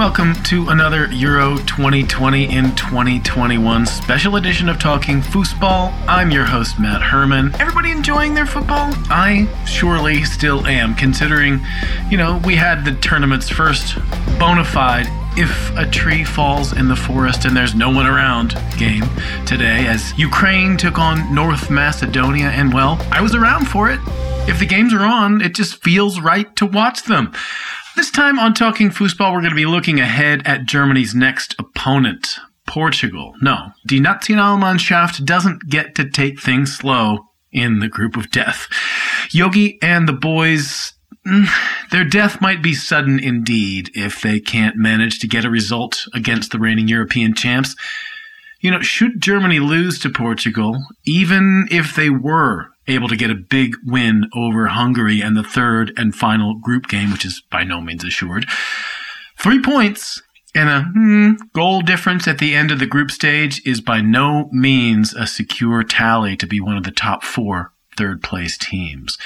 Welcome 0.00 0.32
to 0.44 0.70
another 0.70 1.12
Euro 1.12 1.58
2020 1.58 2.56
in 2.56 2.74
2021 2.74 3.84
special 3.84 4.36
edition 4.36 4.70
of 4.70 4.78
Talking 4.78 5.20
Fussball. 5.20 5.92
I'm 6.08 6.30
your 6.30 6.46
host, 6.46 6.80
Matt 6.80 7.02
Herman. 7.02 7.54
Everybody 7.60 7.90
enjoying 7.90 8.32
their 8.32 8.46
football? 8.46 8.94
I 9.10 9.46
surely 9.66 10.24
still 10.24 10.66
am, 10.66 10.94
considering, 10.94 11.60
you 12.08 12.16
know, 12.16 12.40
we 12.46 12.56
had 12.56 12.82
the 12.86 12.92
tournament's 12.92 13.50
first 13.50 13.98
bona 14.38 14.64
fide 14.64 15.06
if 15.38 15.70
a 15.76 15.84
tree 15.84 16.24
falls 16.24 16.72
in 16.72 16.88
the 16.88 16.96
forest 16.96 17.44
and 17.44 17.54
there's 17.54 17.74
no 17.74 17.90
one 17.90 18.06
around 18.06 18.58
game 18.78 19.04
today 19.44 19.86
as 19.86 20.18
Ukraine 20.18 20.78
took 20.78 20.98
on 20.98 21.34
North 21.34 21.68
Macedonia. 21.68 22.46
And 22.46 22.72
well, 22.72 22.98
I 23.12 23.20
was 23.20 23.34
around 23.34 23.66
for 23.66 23.90
it. 23.90 24.00
If 24.48 24.58
the 24.58 24.66
games 24.66 24.94
are 24.94 25.04
on, 25.04 25.42
it 25.42 25.54
just 25.54 25.82
feels 25.82 26.18
right 26.20 26.56
to 26.56 26.64
watch 26.64 27.04
them. 27.04 27.32
This 28.00 28.10
time 28.10 28.38
on 28.38 28.54
Talking 28.54 28.88
Fussball, 28.88 29.30
we're 29.30 29.40
going 29.40 29.50
to 29.50 29.54
be 29.54 29.66
looking 29.66 30.00
ahead 30.00 30.40
at 30.46 30.64
Germany's 30.64 31.14
next 31.14 31.54
opponent, 31.58 32.38
Portugal. 32.66 33.34
No, 33.42 33.72
Die 33.86 33.96
Nationalmannschaft 33.96 35.26
doesn't 35.26 35.68
get 35.68 35.94
to 35.96 36.08
take 36.08 36.40
things 36.40 36.74
slow 36.74 37.26
in 37.52 37.80
the 37.80 37.88
group 37.88 38.16
of 38.16 38.30
death. 38.30 38.68
Jogi 39.28 39.76
and 39.82 40.08
the 40.08 40.14
boys, 40.14 40.94
mm, 41.26 41.46
their 41.90 42.06
death 42.06 42.40
might 42.40 42.62
be 42.62 42.72
sudden 42.72 43.18
indeed 43.18 43.90
if 43.94 44.22
they 44.22 44.40
can't 44.40 44.76
manage 44.76 45.18
to 45.18 45.28
get 45.28 45.44
a 45.44 45.50
result 45.50 46.06
against 46.14 46.52
the 46.52 46.58
reigning 46.58 46.88
European 46.88 47.34
champs. 47.34 47.76
You 48.60 48.70
know, 48.70 48.80
should 48.80 49.20
Germany 49.20 49.60
lose 49.60 49.98
to 49.98 50.08
Portugal, 50.08 50.82
even 51.04 51.68
if 51.70 51.94
they 51.94 52.08
were 52.08 52.69
able 52.86 53.08
to 53.08 53.16
get 53.16 53.30
a 53.30 53.34
big 53.34 53.76
win 53.84 54.28
over 54.34 54.66
Hungary 54.66 55.20
and 55.20 55.36
the 55.36 55.42
third 55.42 55.92
and 55.96 56.14
final 56.14 56.54
group 56.54 56.88
game, 56.88 57.12
which 57.12 57.24
is 57.24 57.42
by 57.50 57.64
no 57.64 57.80
means 57.80 58.04
assured. 58.04 58.46
Three 59.38 59.62
points 59.62 60.22
and 60.54 60.68
a 60.68 60.82
hmm, 60.82 61.32
goal 61.54 61.80
difference 61.80 62.26
at 62.26 62.38
the 62.38 62.54
end 62.54 62.70
of 62.70 62.78
the 62.78 62.86
group 62.86 63.10
stage 63.10 63.62
is 63.64 63.80
by 63.80 64.00
no 64.00 64.48
means 64.52 65.14
a 65.14 65.26
secure 65.26 65.82
tally 65.82 66.36
to 66.36 66.46
be 66.46 66.60
one 66.60 66.76
of 66.76 66.84
the 66.84 66.90
top 66.90 67.22
four 67.22 67.72
third 67.96 68.22
place 68.22 68.58
teams. 68.58 69.16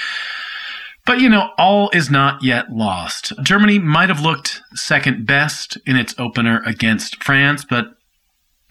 But 1.05 1.19
you 1.19 1.29
know, 1.29 1.51
all 1.57 1.89
is 1.93 2.09
not 2.09 2.43
yet 2.43 2.71
lost. 2.71 3.33
Germany 3.43 3.79
might 3.79 4.09
have 4.09 4.21
looked 4.21 4.61
second 4.73 5.25
best 5.25 5.77
in 5.85 5.95
its 5.95 6.15
opener 6.17 6.61
against 6.65 7.23
France, 7.23 7.63
but 7.63 7.95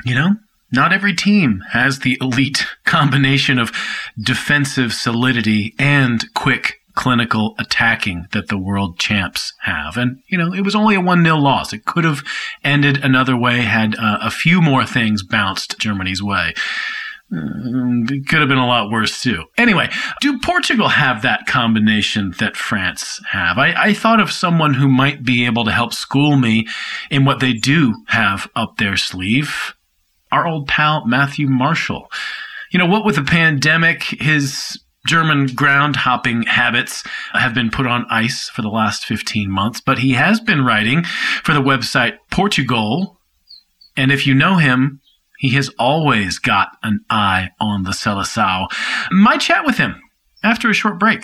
you 0.05 0.15
know, 0.15 0.37
not 0.75 0.93
every 0.93 1.15
team 1.15 1.63
has 1.71 2.01
the 2.01 2.19
elite 2.21 2.67
combination 2.85 3.59
of 3.59 3.73
defensive 4.21 4.93
solidity 4.93 5.75
and 5.79 6.25
quick 6.35 6.81
clinical 6.95 7.55
attacking 7.59 8.27
that 8.33 8.49
the 8.49 8.59
world 8.59 8.99
champs 8.99 9.53
have. 9.63 9.97
And, 9.97 10.21
you 10.29 10.39
know, 10.39 10.53
it 10.53 10.63
was 10.63 10.75
only 10.75 10.95
a 10.95 11.01
1 11.01 11.25
0 11.25 11.37
loss. 11.37 11.73
It 11.73 11.85
could 11.85 12.05
have 12.05 12.23
ended 12.63 13.03
another 13.05 13.37
way 13.37 13.63
had 13.63 13.97
uh, 13.97 14.19
a 14.21 14.31
few 14.31 14.61
more 14.61 14.87
things 14.87 15.23
bounced 15.23 15.79
Germany's 15.79 16.23
way. 16.23 16.55
Uh, 17.33 18.05
it 18.11 18.29
could 18.29 18.41
have 18.41 18.49
been 18.49 18.59
a 18.59 18.67
lot 18.67 18.91
worse 18.91 19.21
too. 19.21 19.45
Anyway, 19.57 19.89
do 20.21 20.39
Portugal 20.39 20.89
have 20.89 21.23
that 21.23 21.47
combination 21.47 22.33
that 22.39 22.57
France 22.57 23.21
have? 23.31 23.59
I, 23.59 23.73
I, 23.73 23.95
thought 23.95 24.21
of 24.21 24.31
someone 24.31 24.75
who 24.75 24.89
might 24.89 25.25
be 25.25 25.47
able 25.47 25.65
to 25.65 25.73
help 25.73 25.95
school 25.95 26.37
me 26.37 26.69
in 27.11 27.25
what 27.25 27.41
they 27.41 27.55
do 27.55 27.95
have 28.09 28.49
up 28.55 28.77
their 28.77 28.97
sleeve 28.97 29.75
our 30.35 30.47
old 30.47 30.67
pal 30.67 31.07
Matthew 31.07 31.47
Marshall. 31.47 32.11
You 32.73 32.79
know, 32.81 32.87
what 32.87 33.05
with 33.05 33.15
the 33.15 33.23
pandemic, 33.23 34.03
his 34.03 34.81
German 35.07 35.47
ground 35.47 35.95
hopping 35.95 36.43
habits 36.43 37.05
have 37.33 37.55
been 37.55 37.71
put 37.71 37.87
on 37.87 38.07
ice 38.11 38.49
for 38.49 38.63
the 38.63 38.69
last 38.69 39.05
15 39.05 39.49
months, 39.49 39.81
but 39.81 39.99
he 39.99 40.13
has 40.13 40.41
been 40.41 40.65
writing 40.65 41.05
for 41.45 41.55
the 41.55 41.63
website 41.63 42.17
Portugoal. 42.33 43.21
And 43.97 44.11
if 44.11 44.27
you 44.27 44.35
know 44.35 44.57
him, 44.57 45.01
he 45.39 45.51
has 45.51 45.69
always 45.79 46.39
got 46.41 46.71
an 46.83 47.01
eye 47.09 47.51
on 47.61 47.85
the 47.85 47.91
Seleção. 47.91 48.67
My 49.13 49.37
chat 49.37 49.65
with 49.65 49.77
him 49.77 50.01
after 50.43 50.69
a 50.69 50.75
short 50.75 50.99
break. 50.99 51.23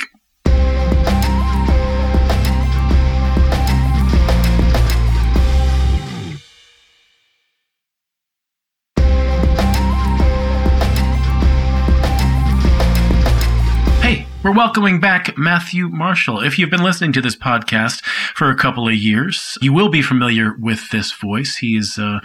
We're 14.43 14.53
welcoming 14.53 15.01
back 15.01 15.37
Matthew 15.37 15.91
Marshall. 15.91 16.41
If 16.41 16.59
you've 16.59 16.71
been 16.71 16.83
listening 16.83 17.13
to 17.13 17.21
this 17.21 17.37
podcast 17.37 18.03
for 18.35 18.49
a 18.49 18.57
couple 18.57 18.89
of 18.89 18.95
years, 18.95 19.59
you 19.61 19.71
will 19.71 19.91
be 19.91 20.01
familiar 20.01 20.57
with 20.59 20.89
this 20.89 21.13
voice. 21.13 21.57
He 21.57 21.77
is 21.77 21.99
uh, 21.99 22.21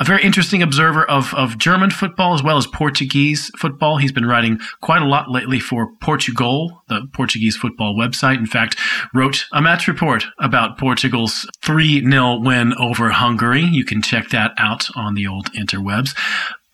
a 0.00 0.04
very 0.04 0.20
interesting 0.24 0.64
observer 0.64 1.04
of, 1.08 1.32
of 1.34 1.58
German 1.58 1.90
football 1.90 2.34
as 2.34 2.42
well 2.42 2.56
as 2.56 2.66
Portuguese 2.66 3.52
football. 3.56 3.98
He's 3.98 4.10
been 4.10 4.26
writing 4.26 4.58
quite 4.80 5.00
a 5.00 5.06
lot 5.06 5.30
lately 5.30 5.60
for 5.60 5.92
Portugoal, 6.00 6.82
the 6.88 7.08
Portuguese 7.12 7.56
football 7.56 7.94
website. 7.94 8.38
In 8.38 8.46
fact, 8.46 8.76
wrote 9.14 9.46
a 9.52 9.62
match 9.62 9.86
report 9.86 10.24
about 10.40 10.76
Portugal's 10.76 11.48
3 11.62 12.00
0 12.02 12.40
win 12.40 12.74
over 12.80 13.10
Hungary. 13.10 13.62
You 13.62 13.84
can 13.84 14.02
check 14.02 14.30
that 14.30 14.54
out 14.58 14.88
on 14.96 15.14
the 15.14 15.28
old 15.28 15.52
interwebs. 15.52 16.16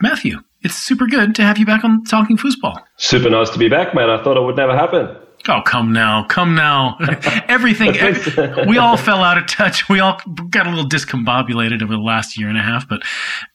Matthew, 0.01 0.41
it's 0.67 0.75
super 0.75 1.07
good 1.07 1.35
to 1.37 1.43
have 1.43 1.59
you 1.59 1.65
back 1.65 1.85
on 1.85 2.05
Talking 2.05 2.37
Fussball. 2.37 2.83
Super 2.97 3.31
nice 3.31 3.51
to 3.51 3.59
be 3.59 3.69
back, 3.69 3.95
man. 3.95 4.11
I 4.11 4.23
thought 4.23 4.37
it 4.37 4.43
would 4.43 4.57
never 4.57 4.77
happen. 4.77 5.17
Oh, 5.49 5.63
come 5.63 5.93
now, 5.93 6.25
come 6.25 6.55
now. 6.55 6.97
Everything, 7.49 7.97
every, 7.97 8.67
we 8.67 8.79
all 8.79 8.97
fell 9.09 9.23
out 9.23 9.39
of 9.39 9.47
touch. 9.47 9.89
We 9.89 10.01
all 10.01 10.21
got 10.51 10.67
a 10.67 10.71
little 10.71 10.89
discombobulated 10.89 11.83
over 11.83 11.93
the 11.93 12.01
last 12.01 12.39
year 12.39 12.49
and 12.49 12.59
a 12.59 12.63
half, 12.63 12.89
but 12.89 13.03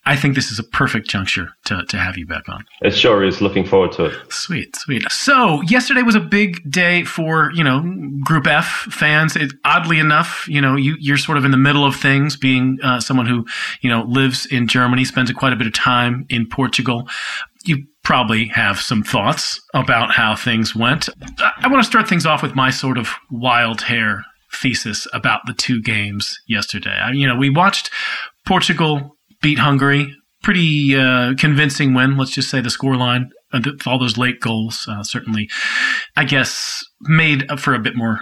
I 0.06 0.16
think 0.16 0.36
this 0.36 0.52
is 0.52 0.60
a 0.60 0.64
perfect 0.64 1.10
juncture 1.10 1.50
to, 1.66 1.84
to 1.90 1.98
have 1.98 2.18
you 2.18 2.26
back 2.26 2.48
on. 2.48 2.66
It 2.82 2.92
sure 2.92 3.24
is. 3.24 3.42
Looking 3.42 3.66
forward 3.66 3.92
to 3.94 4.06
it. 4.06 4.32
Sweet, 4.32 4.76
sweet. 4.76 5.04
So 5.12 5.62
yesterday 5.64 6.02
was 6.02 6.16
a 6.16 6.22
big 6.22 6.70
day 6.70 7.04
for, 7.04 7.52
you 7.54 7.64
know, 7.64 7.82
Group 8.24 8.48
F 8.48 8.88
fans. 8.90 9.36
It, 9.36 9.54
oddly 9.66 10.00
enough, 10.00 10.48
you 10.48 10.62
know, 10.62 10.76
you, 10.76 10.96
you're 11.00 11.18
sort 11.18 11.38
of 11.38 11.46
in 11.46 11.52
the 11.52 11.58
middle 11.58 11.86
of 11.86 11.96
things 11.96 12.38
being 12.38 12.80
uh, 12.84 13.00
someone 13.00 13.26
who, 13.26 13.46
you 13.82 13.90
know, 13.90 14.04
lives 14.04 14.46
in 14.46 14.68
Germany, 14.68 15.04
spends 15.04 15.32
quite 15.32 15.54
a 15.54 15.56
bit 15.56 15.68
of 15.68 15.74
time 15.74 16.26
in 16.30 16.48
Portugal 16.48 17.08
you 17.66 17.86
probably 18.04 18.48
have 18.48 18.80
some 18.80 19.04
thoughts 19.04 19.60
about 19.74 20.12
how 20.12 20.36
things 20.36 20.76
went. 20.76 21.08
I 21.40 21.68
want 21.68 21.84
to 21.84 21.88
start 21.88 22.10
things 22.10 22.26
off 22.26 22.42
with 22.42 22.56
my 22.56 22.70
sort 22.70 22.98
of 22.98 23.10
wild 23.30 23.84
hair 23.84 24.26
thesis 24.54 25.08
about 25.14 25.42
the 25.46 25.54
two 25.54 25.82
games 25.82 26.40
yesterday. 26.48 26.98
I, 26.98 27.12
you 27.12 27.28
know, 27.28 27.36
we 27.36 27.50
watched 27.50 27.90
Portugal 28.46 29.18
beat 29.42 29.60
Hungary, 29.60 30.14
pretty 30.44 30.96
uh, 30.96 31.36
convincing 31.38 31.94
win. 31.94 32.18
Let's 32.18 32.32
just 32.32 32.50
say 32.50 32.62
the 32.62 32.70
scoreline, 32.70 33.30
uh, 33.54 33.62
all 33.86 34.00
those 34.00 34.18
late 34.18 34.40
goals, 34.40 34.88
uh, 34.90 35.04
certainly, 35.04 35.50
I 36.16 36.24
guess, 36.24 36.84
made 37.02 37.48
for 37.60 37.74
a 37.74 37.80
bit 37.80 37.96
more 37.96 38.20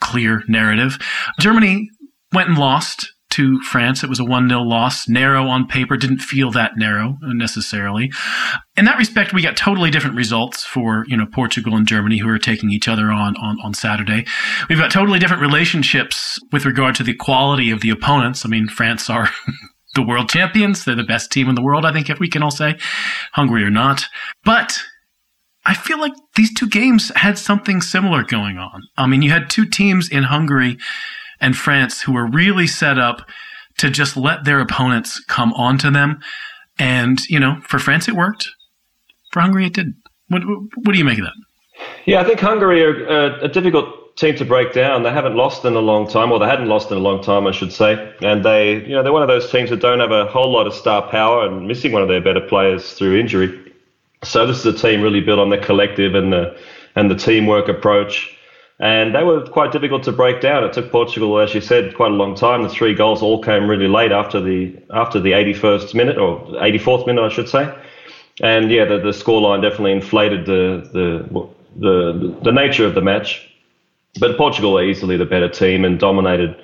clear 0.00 0.42
narrative. 0.48 0.98
Germany 1.38 1.88
went 2.32 2.48
and 2.48 2.58
lost 2.58 3.12
to 3.30 3.60
France. 3.60 4.02
It 4.02 4.08
was 4.08 4.20
a 4.20 4.24
1 4.24 4.48
0 4.48 4.62
loss. 4.62 5.08
Narrow 5.08 5.46
on 5.46 5.66
paper, 5.66 5.96
didn't 5.96 6.18
feel 6.18 6.50
that 6.52 6.72
narrow 6.76 7.16
uh, 7.24 7.32
necessarily. 7.32 8.10
In 8.76 8.84
that 8.84 8.98
respect, 8.98 9.32
we 9.32 9.42
got 9.42 9.56
totally 9.56 9.90
different 9.90 10.16
results 10.16 10.64
for, 10.64 11.04
you 11.08 11.16
know, 11.16 11.26
Portugal 11.32 11.76
and 11.76 11.86
Germany 11.86 12.18
who 12.18 12.28
are 12.28 12.38
taking 12.38 12.70
each 12.70 12.88
other 12.88 13.10
on, 13.10 13.36
on, 13.36 13.58
on 13.62 13.74
Saturday. 13.74 14.26
We've 14.68 14.78
got 14.78 14.90
totally 14.90 15.18
different 15.18 15.42
relationships 15.42 16.38
with 16.52 16.64
regard 16.64 16.94
to 16.96 17.02
the 17.02 17.14
quality 17.14 17.70
of 17.70 17.80
the 17.80 17.90
opponents. 17.90 18.44
I 18.44 18.48
mean, 18.48 18.68
France 18.68 19.08
are 19.08 19.30
the 19.94 20.06
world 20.06 20.28
champions. 20.28 20.84
They're 20.84 20.94
the 20.94 21.04
best 21.04 21.30
team 21.30 21.48
in 21.48 21.54
the 21.54 21.62
world, 21.62 21.84
I 21.84 21.92
think, 21.92 22.10
if 22.10 22.18
we 22.18 22.28
can 22.28 22.42
all 22.42 22.50
say. 22.50 22.78
Hungary 23.32 23.64
or 23.64 23.70
not. 23.70 24.04
But 24.44 24.80
I 25.64 25.74
feel 25.74 26.00
like 26.00 26.12
these 26.36 26.52
two 26.54 26.68
games 26.68 27.12
had 27.14 27.38
something 27.38 27.80
similar 27.82 28.24
going 28.24 28.58
on. 28.58 28.82
I 28.96 29.06
mean, 29.06 29.22
you 29.22 29.30
had 29.30 29.50
two 29.50 29.66
teams 29.66 30.08
in 30.08 30.24
Hungary 30.24 30.78
and 31.40 31.56
France 31.56 32.02
who 32.02 32.12
were 32.12 32.26
really 32.26 32.66
set 32.66 32.98
up 32.98 33.28
to 33.78 33.90
just 33.90 34.16
let 34.16 34.44
their 34.44 34.60
opponents 34.60 35.20
come 35.24 35.52
onto 35.54 35.90
them. 35.90 36.20
And, 36.78 37.20
you 37.28 37.40
know, 37.40 37.60
for 37.66 37.78
France 37.78 38.08
it 38.08 38.14
worked. 38.14 38.48
For 39.32 39.40
Hungary 39.40 39.66
it 39.66 39.74
didn't. 39.74 39.96
What, 40.28 40.42
what 40.44 40.92
do 40.92 40.98
you 40.98 41.04
make 41.04 41.18
of 41.18 41.24
that? 41.24 41.34
Yeah, 42.04 42.20
I 42.20 42.24
think 42.24 42.40
Hungary 42.40 42.82
are 42.82 43.06
a, 43.06 43.44
a 43.44 43.48
difficult 43.48 44.16
team 44.16 44.36
to 44.36 44.44
break 44.44 44.72
down. 44.72 45.02
They 45.02 45.10
haven't 45.10 45.34
lost 45.34 45.64
in 45.64 45.74
a 45.74 45.80
long 45.80 46.08
time, 46.08 46.30
or 46.30 46.38
they 46.38 46.46
hadn't 46.46 46.68
lost 46.68 46.90
in 46.90 46.96
a 46.96 47.00
long 47.00 47.22
time, 47.22 47.46
I 47.46 47.52
should 47.52 47.72
say. 47.72 48.14
And 48.20 48.44
they, 48.44 48.84
you 48.86 48.94
know, 48.94 49.02
they're 49.02 49.12
one 49.12 49.22
of 49.22 49.28
those 49.28 49.50
teams 49.50 49.70
that 49.70 49.80
don't 49.80 50.00
have 50.00 50.10
a 50.10 50.26
whole 50.26 50.52
lot 50.52 50.66
of 50.66 50.74
star 50.74 51.08
power 51.08 51.46
and 51.46 51.66
missing 51.66 51.92
one 51.92 52.02
of 52.02 52.08
their 52.08 52.20
better 52.20 52.40
players 52.40 52.92
through 52.92 53.18
injury. 53.18 53.72
So 54.22 54.46
this 54.46 54.58
is 54.58 54.66
a 54.66 54.76
team 54.76 55.00
really 55.00 55.20
built 55.20 55.38
on 55.38 55.48
the 55.48 55.58
collective 55.58 56.14
and 56.14 56.32
the 56.32 56.56
and 56.96 57.10
the 57.10 57.14
teamwork 57.14 57.68
approach 57.68 58.36
and 58.80 59.14
they 59.14 59.22
were 59.22 59.46
quite 59.46 59.72
difficult 59.72 60.02
to 60.04 60.12
break 60.12 60.40
down. 60.40 60.64
It 60.64 60.72
took 60.72 60.90
Portugal, 60.90 61.38
as 61.38 61.54
you 61.54 61.60
said, 61.60 61.94
quite 61.94 62.12
a 62.12 62.14
long 62.14 62.34
time. 62.34 62.62
The 62.62 62.68
three 62.70 62.94
goals 62.94 63.22
all 63.22 63.42
came 63.42 63.68
really 63.68 63.88
late 63.88 64.10
after 64.10 64.40
the 64.40 64.74
after 64.90 65.20
the 65.20 65.32
81st 65.32 65.94
minute 65.94 66.16
or 66.16 66.40
84th 66.46 67.06
minute, 67.06 67.22
I 67.22 67.28
should 67.28 67.48
say. 67.48 67.72
And 68.42 68.70
yeah, 68.70 68.86
the, 68.86 68.98
the 68.98 69.10
scoreline 69.10 69.60
definitely 69.60 69.92
inflated 69.92 70.46
the, 70.46 70.88
the 70.94 71.48
the 71.76 72.36
the 72.42 72.52
nature 72.52 72.86
of 72.86 72.94
the 72.94 73.02
match. 73.02 73.46
But 74.18 74.38
Portugal 74.38 74.72
were 74.72 74.82
easily 74.82 75.18
the 75.18 75.26
better 75.26 75.48
team 75.48 75.84
and 75.84 76.00
dominated 76.00 76.56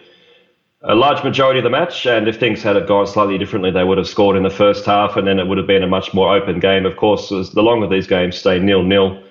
a 0.82 0.94
large 0.94 1.22
majority 1.22 1.58
of 1.58 1.64
the 1.64 1.70
match. 1.70 2.06
And 2.06 2.28
if 2.28 2.40
things 2.40 2.62
had 2.62 2.86
gone 2.86 3.06
slightly 3.06 3.36
differently, 3.36 3.70
they 3.70 3.84
would 3.84 3.98
have 3.98 4.08
scored 4.08 4.36
in 4.36 4.42
the 4.42 4.50
first 4.50 4.86
half, 4.86 5.16
and 5.16 5.26
then 5.26 5.38
it 5.38 5.46
would 5.46 5.58
have 5.58 5.66
been 5.66 5.82
a 5.82 5.86
much 5.86 6.14
more 6.14 6.34
open 6.34 6.60
game. 6.60 6.86
Of 6.86 6.96
course, 6.96 7.28
the 7.28 7.62
longer 7.62 7.86
these 7.86 8.06
games 8.06 8.36
stay 8.36 8.58
nil 8.58 8.82
nil, 8.82 9.22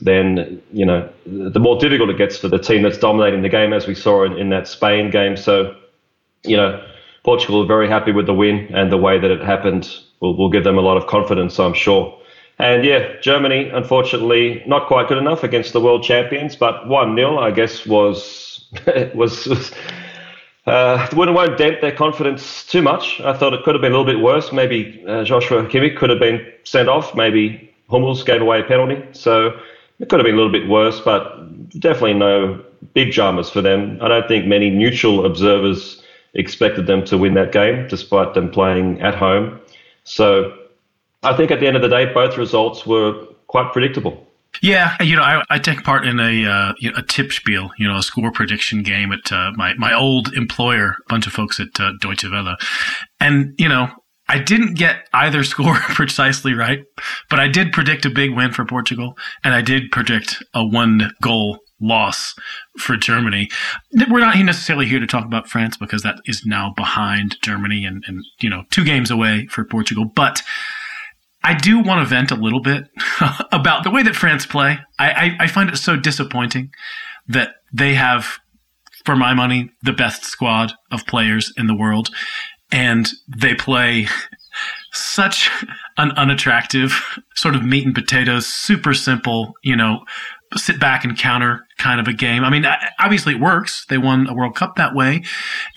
then 0.00 0.62
you 0.72 0.86
know 0.86 1.08
the 1.26 1.60
more 1.60 1.78
difficult 1.78 2.10
it 2.10 2.18
gets 2.18 2.38
for 2.38 2.48
the 2.48 2.58
team 2.58 2.82
that's 2.82 2.98
dominating 2.98 3.42
the 3.42 3.48
game, 3.48 3.72
as 3.72 3.86
we 3.86 3.94
saw 3.94 4.24
in, 4.24 4.32
in 4.38 4.50
that 4.50 4.68
Spain 4.68 5.10
game. 5.10 5.36
So, 5.36 5.76
you 6.44 6.56
know, 6.56 6.84
Portugal 7.24 7.62
are 7.62 7.66
very 7.66 7.88
happy 7.88 8.12
with 8.12 8.26
the 8.26 8.34
win 8.34 8.74
and 8.74 8.92
the 8.92 8.96
way 8.96 9.18
that 9.18 9.30
it 9.30 9.40
happened. 9.40 9.88
Will 10.20 10.36
will 10.36 10.50
give 10.50 10.64
them 10.64 10.78
a 10.78 10.80
lot 10.80 10.96
of 10.96 11.06
confidence, 11.06 11.58
I'm 11.58 11.74
sure. 11.74 12.16
And 12.58 12.84
yeah, 12.84 13.20
Germany, 13.20 13.68
unfortunately, 13.68 14.64
not 14.66 14.88
quite 14.88 15.08
good 15.08 15.18
enough 15.18 15.44
against 15.44 15.72
the 15.72 15.80
world 15.80 16.02
champions, 16.02 16.56
but 16.56 16.88
one 16.88 17.14
0 17.14 17.38
I 17.38 17.50
guess, 17.50 17.86
was 17.86 18.66
was. 19.14 19.46
was 19.46 19.72
uh, 20.66 21.08
wouldn't 21.14 21.34
won't 21.34 21.56
dent 21.56 21.80
their 21.80 21.92
confidence 21.92 22.62
too 22.62 22.82
much. 22.82 23.20
I 23.22 23.32
thought 23.32 23.54
it 23.54 23.64
could 23.64 23.74
have 23.74 23.80
been 23.80 23.92
a 23.92 23.96
little 23.98 24.12
bit 24.12 24.22
worse. 24.22 24.52
Maybe 24.52 25.02
uh, 25.08 25.24
Joshua 25.24 25.64
Kimmich 25.64 25.96
could 25.96 26.10
have 26.10 26.18
been 26.18 26.44
sent 26.64 26.90
off. 26.90 27.14
Maybe 27.14 27.72
Hummels 27.88 28.22
gave 28.22 28.42
away 28.42 28.60
a 28.60 28.64
penalty. 28.64 29.02
So 29.12 29.58
it 29.98 30.08
could 30.08 30.18
have 30.18 30.24
been 30.24 30.34
a 30.34 30.36
little 30.36 30.52
bit 30.52 30.68
worse, 30.68 31.00
but 31.00 31.80
definitely 31.80 32.14
no 32.14 32.62
big 32.94 33.12
dramas 33.12 33.50
for 33.50 33.60
them. 33.60 33.98
I 34.00 34.08
don't 34.08 34.28
think 34.28 34.46
many 34.46 34.70
neutral 34.70 35.26
observers 35.26 36.02
expected 36.34 36.86
them 36.86 37.04
to 37.06 37.18
win 37.18 37.34
that 37.34 37.52
game, 37.52 37.88
despite 37.88 38.34
them 38.34 38.50
playing 38.50 39.00
at 39.00 39.14
home. 39.14 39.60
So 40.04 40.56
I 41.22 41.36
think 41.36 41.50
at 41.50 41.60
the 41.60 41.66
end 41.66 41.76
of 41.76 41.82
the 41.82 41.88
day, 41.88 42.12
both 42.12 42.36
results 42.36 42.86
were 42.86 43.26
quite 43.48 43.72
predictable. 43.72 44.24
Yeah, 44.62 45.00
you 45.02 45.14
know, 45.14 45.22
I, 45.22 45.42
I 45.50 45.58
take 45.58 45.84
part 45.84 46.06
in 46.06 46.18
a 46.18 46.46
uh, 46.46 46.72
you 46.78 46.90
know, 46.90 46.98
a 46.98 47.02
Tippspiel, 47.02 47.70
you 47.78 47.86
know, 47.86 47.96
a 47.96 48.02
score 48.02 48.32
prediction 48.32 48.82
game 48.82 49.12
at 49.12 49.30
uh, 49.30 49.52
my 49.54 49.74
my 49.74 49.94
old 49.94 50.32
employer, 50.32 50.96
a 51.00 51.08
bunch 51.08 51.26
of 51.26 51.32
folks 51.32 51.60
at 51.60 51.78
uh, 51.78 51.92
Deutsche 52.00 52.24
Welle, 52.24 52.56
and 53.20 53.54
you 53.58 53.68
know, 53.68 53.88
I 54.28 54.38
didn't 54.38 54.74
get 54.74 55.08
either 55.12 55.42
score 55.42 55.74
precisely 55.78 56.54
right, 56.54 56.80
but 57.30 57.40
I 57.40 57.48
did 57.48 57.72
predict 57.72 58.04
a 58.04 58.10
big 58.10 58.34
win 58.34 58.52
for 58.52 58.64
Portugal, 58.64 59.16
and 59.42 59.54
I 59.54 59.62
did 59.62 59.90
predict 59.90 60.42
a 60.54 60.66
one 60.66 61.12
goal 61.22 61.58
loss 61.80 62.34
for 62.78 62.96
Germany. 62.96 63.48
We're 64.10 64.20
not 64.20 64.36
necessarily 64.36 64.86
here 64.86 65.00
to 65.00 65.06
talk 65.06 65.24
about 65.24 65.48
France 65.48 65.76
because 65.76 66.02
that 66.02 66.20
is 66.24 66.42
now 66.44 66.72
behind 66.76 67.36
Germany 67.42 67.84
and, 67.84 68.02
and 68.06 68.24
you 68.40 68.50
know 68.50 68.64
two 68.70 68.84
games 68.84 69.10
away 69.10 69.46
for 69.46 69.64
Portugal, 69.64 70.04
but 70.04 70.42
I 71.44 71.54
do 71.54 71.80
want 71.80 72.00
to 72.00 72.04
vent 72.04 72.30
a 72.30 72.34
little 72.34 72.60
bit 72.60 72.88
about 73.52 73.84
the 73.84 73.90
way 73.90 74.02
that 74.02 74.16
France 74.16 74.44
play. 74.44 74.78
I, 74.98 75.10
I, 75.10 75.36
I, 75.40 75.46
find 75.46 75.70
it 75.70 75.76
so 75.76 75.96
disappointing 75.96 76.70
that 77.28 77.50
they 77.72 77.94
have, 77.94 78.38
for 79.04 79.14
my 79.14 79.34
money, 79.34 79.70
the 79.82 79.92
best 79.92 80.24
squad 80.24 80.72
of 80.90 81.06
players 81.06 81.52
in 81.56 81.68
the 81.68 81.76
world. 81.76 82.10
And 82.70 83.08
they 83.26 83.54
play 83.54 84.08
such 84.92 85.50
an 85.96 86.12
unattractive, 86.12 87.18
sort 87.34 87.54
of 87.54 87.64
meat 87.64 87.86
and 87.86 87.94
potatoes, 87.94 88.46
super 88.46 88.94
simple, 88.94 89.54
you 89.62 89.76
know, 89.76 90.00
sit 90.56 90.80
back 90.80 91.04
and 91.04 91.16
counter 91.16 91.66
kind 91.76 92.00
of 92.00 92.08
a 92.08 92.12
game. 92.12 92.44
I 92.44 92.50
mean, 92.50 92.66
obviously 92.98 93.34
it 93.34 93.40
works. 93.40 93.84
They 93.88 93.98
won 93.98 94.26
a 94.26 94.34
World 94.34 94.56
Cup 94.56 94.76
that 94.76 94.94
way. 94.94 95.24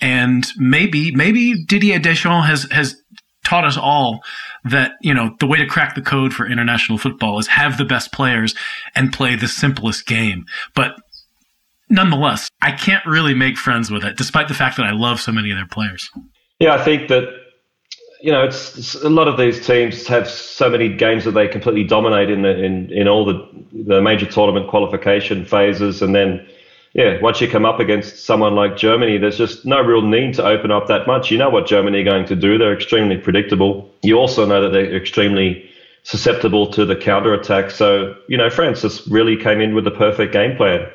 And 0.00 0.46
maybe, 0.56 1.14
maybe 1.14 1.64
Didier 1.64 1.98
Deschamps 1.98 2.46
has, 2.46 2.70
has 2.70 2.96
taught 3.44 3.64
us 3.64 3.76
all 3.76 4.20
that, 4.64 4.92
you 5.02 5.12
know, 5.12 5.34
the 5.40 5.46
way 5.46 5.58
to 5.58 5.66
crack 5.66 5.94
the 5.94 6.02
code 6.02 6.32
for 6.32 6.46
international 6.46 6.98
football 6.98 7.38
is 7.38 7.48
have 7.48 7.76
the 7.76 7.84
best 7.84 8.12
players 8.12 8.54
and 8.94 9.12
play 9.12 9.36
the 9.36 9.48
simplest 9.48 10.06
game. 10.06 10.44
But 10.74 10.92
nonetheless, 11.90 12.48
I 12.62 12.72
can't 12.72 13.04
really 13.04 13.34
make 13.34 13.58
friends 13.58 13.90
with 13.90 14.04
it, 14.04 14.16
despite 14.16 14.48
the 14.48 14.54
fact 14.54 14.76
that 14.76 14.86
I 14.86 14.92
love 14.92 15.20
so 15.20 15.32
many 15.32 15.50
of 15.50 15.58
their 15.58 15.66
players. 15.66 16.08
Yeah, 16.62 16.74
I 16.74 16.84
think 16.84 17.08
that 17.08 17.24
you 18.20 18.30
know, 18.30 18.44
it's, 18.44 18.78
it's, 18.78 18.94
a 18.94 19.08
lot 19.08 19.26
of 19.26 19.36
these 19.36 19.66
teams 19.66 20.06
have 20.06 20.28
so 20.28 20.70
many 20.70 20.88
games 20.88 21.24
that 21.24 21.32
they 21.32 21.48
completely 21.48 21.82
dominate 21.82 22.30
in 22.30 22.42
the, 22.42 22.56
in 22.56 22.88
in 22.92 23.08
all 23.08 23.24
the 23.24 23.48
the 23.72 24.00
major 24.00 24.26
tournament 24.26 24.68
qualification 24.68 25.44
phases, 25.44 26.02
and 26.02 26.14
then 26.14 26.46
yeah, 26.92 27.20
once 27.20 27.40
you 27.40 27.48
come 27.48 27.64
up 27.64 27.80
against 27.80 28.24
someone 28.24 28.54
like 28.54 28.76
Germany, 28.76 29.18
there's 29.18 29.38
just 29.38 29.64
no 29.64 29.80
real 29.80 30.02
need 30.02 30.34
to 30.34 30.46
open 30.46 30.70
up 30.70 30.86
that 30.86 31.04
much. 31.06 31.32
You 31.32 31.38
know 31.38 31.50
what 31.50 31.66
Germany 31.66 32.02
are 32.02 32.04
going 32.04 32.26
to 32.26 32.36
do. 32.36 32.58
They're 32.58 32.74
extremely 32.74 33.16
predictable. 33.16 33.90
You 34.02 34.16
also 34.18 34.46
know 34.46 34.60
that 34.62 34.68
they're 34.68 34.94
extremely 34.94 35.68
susceptible 36.04 36.70
to 36.74 36.84
the 36.84 36.94
counter 36.94 37.34
attack. 37.34 37.72
So, 37.72 38.14
you 38.28 38.36
know, 38.36 38.50
France 38.50 38.82
just 38.82 39.06
really 39.06 39.36
came 39.36 39.60
in 39.60 39.74
with 39.74 39.84
the 39.84 39.90
perfect 39.90 40.32
game 40.32 40.56
plan. 40.56 40.86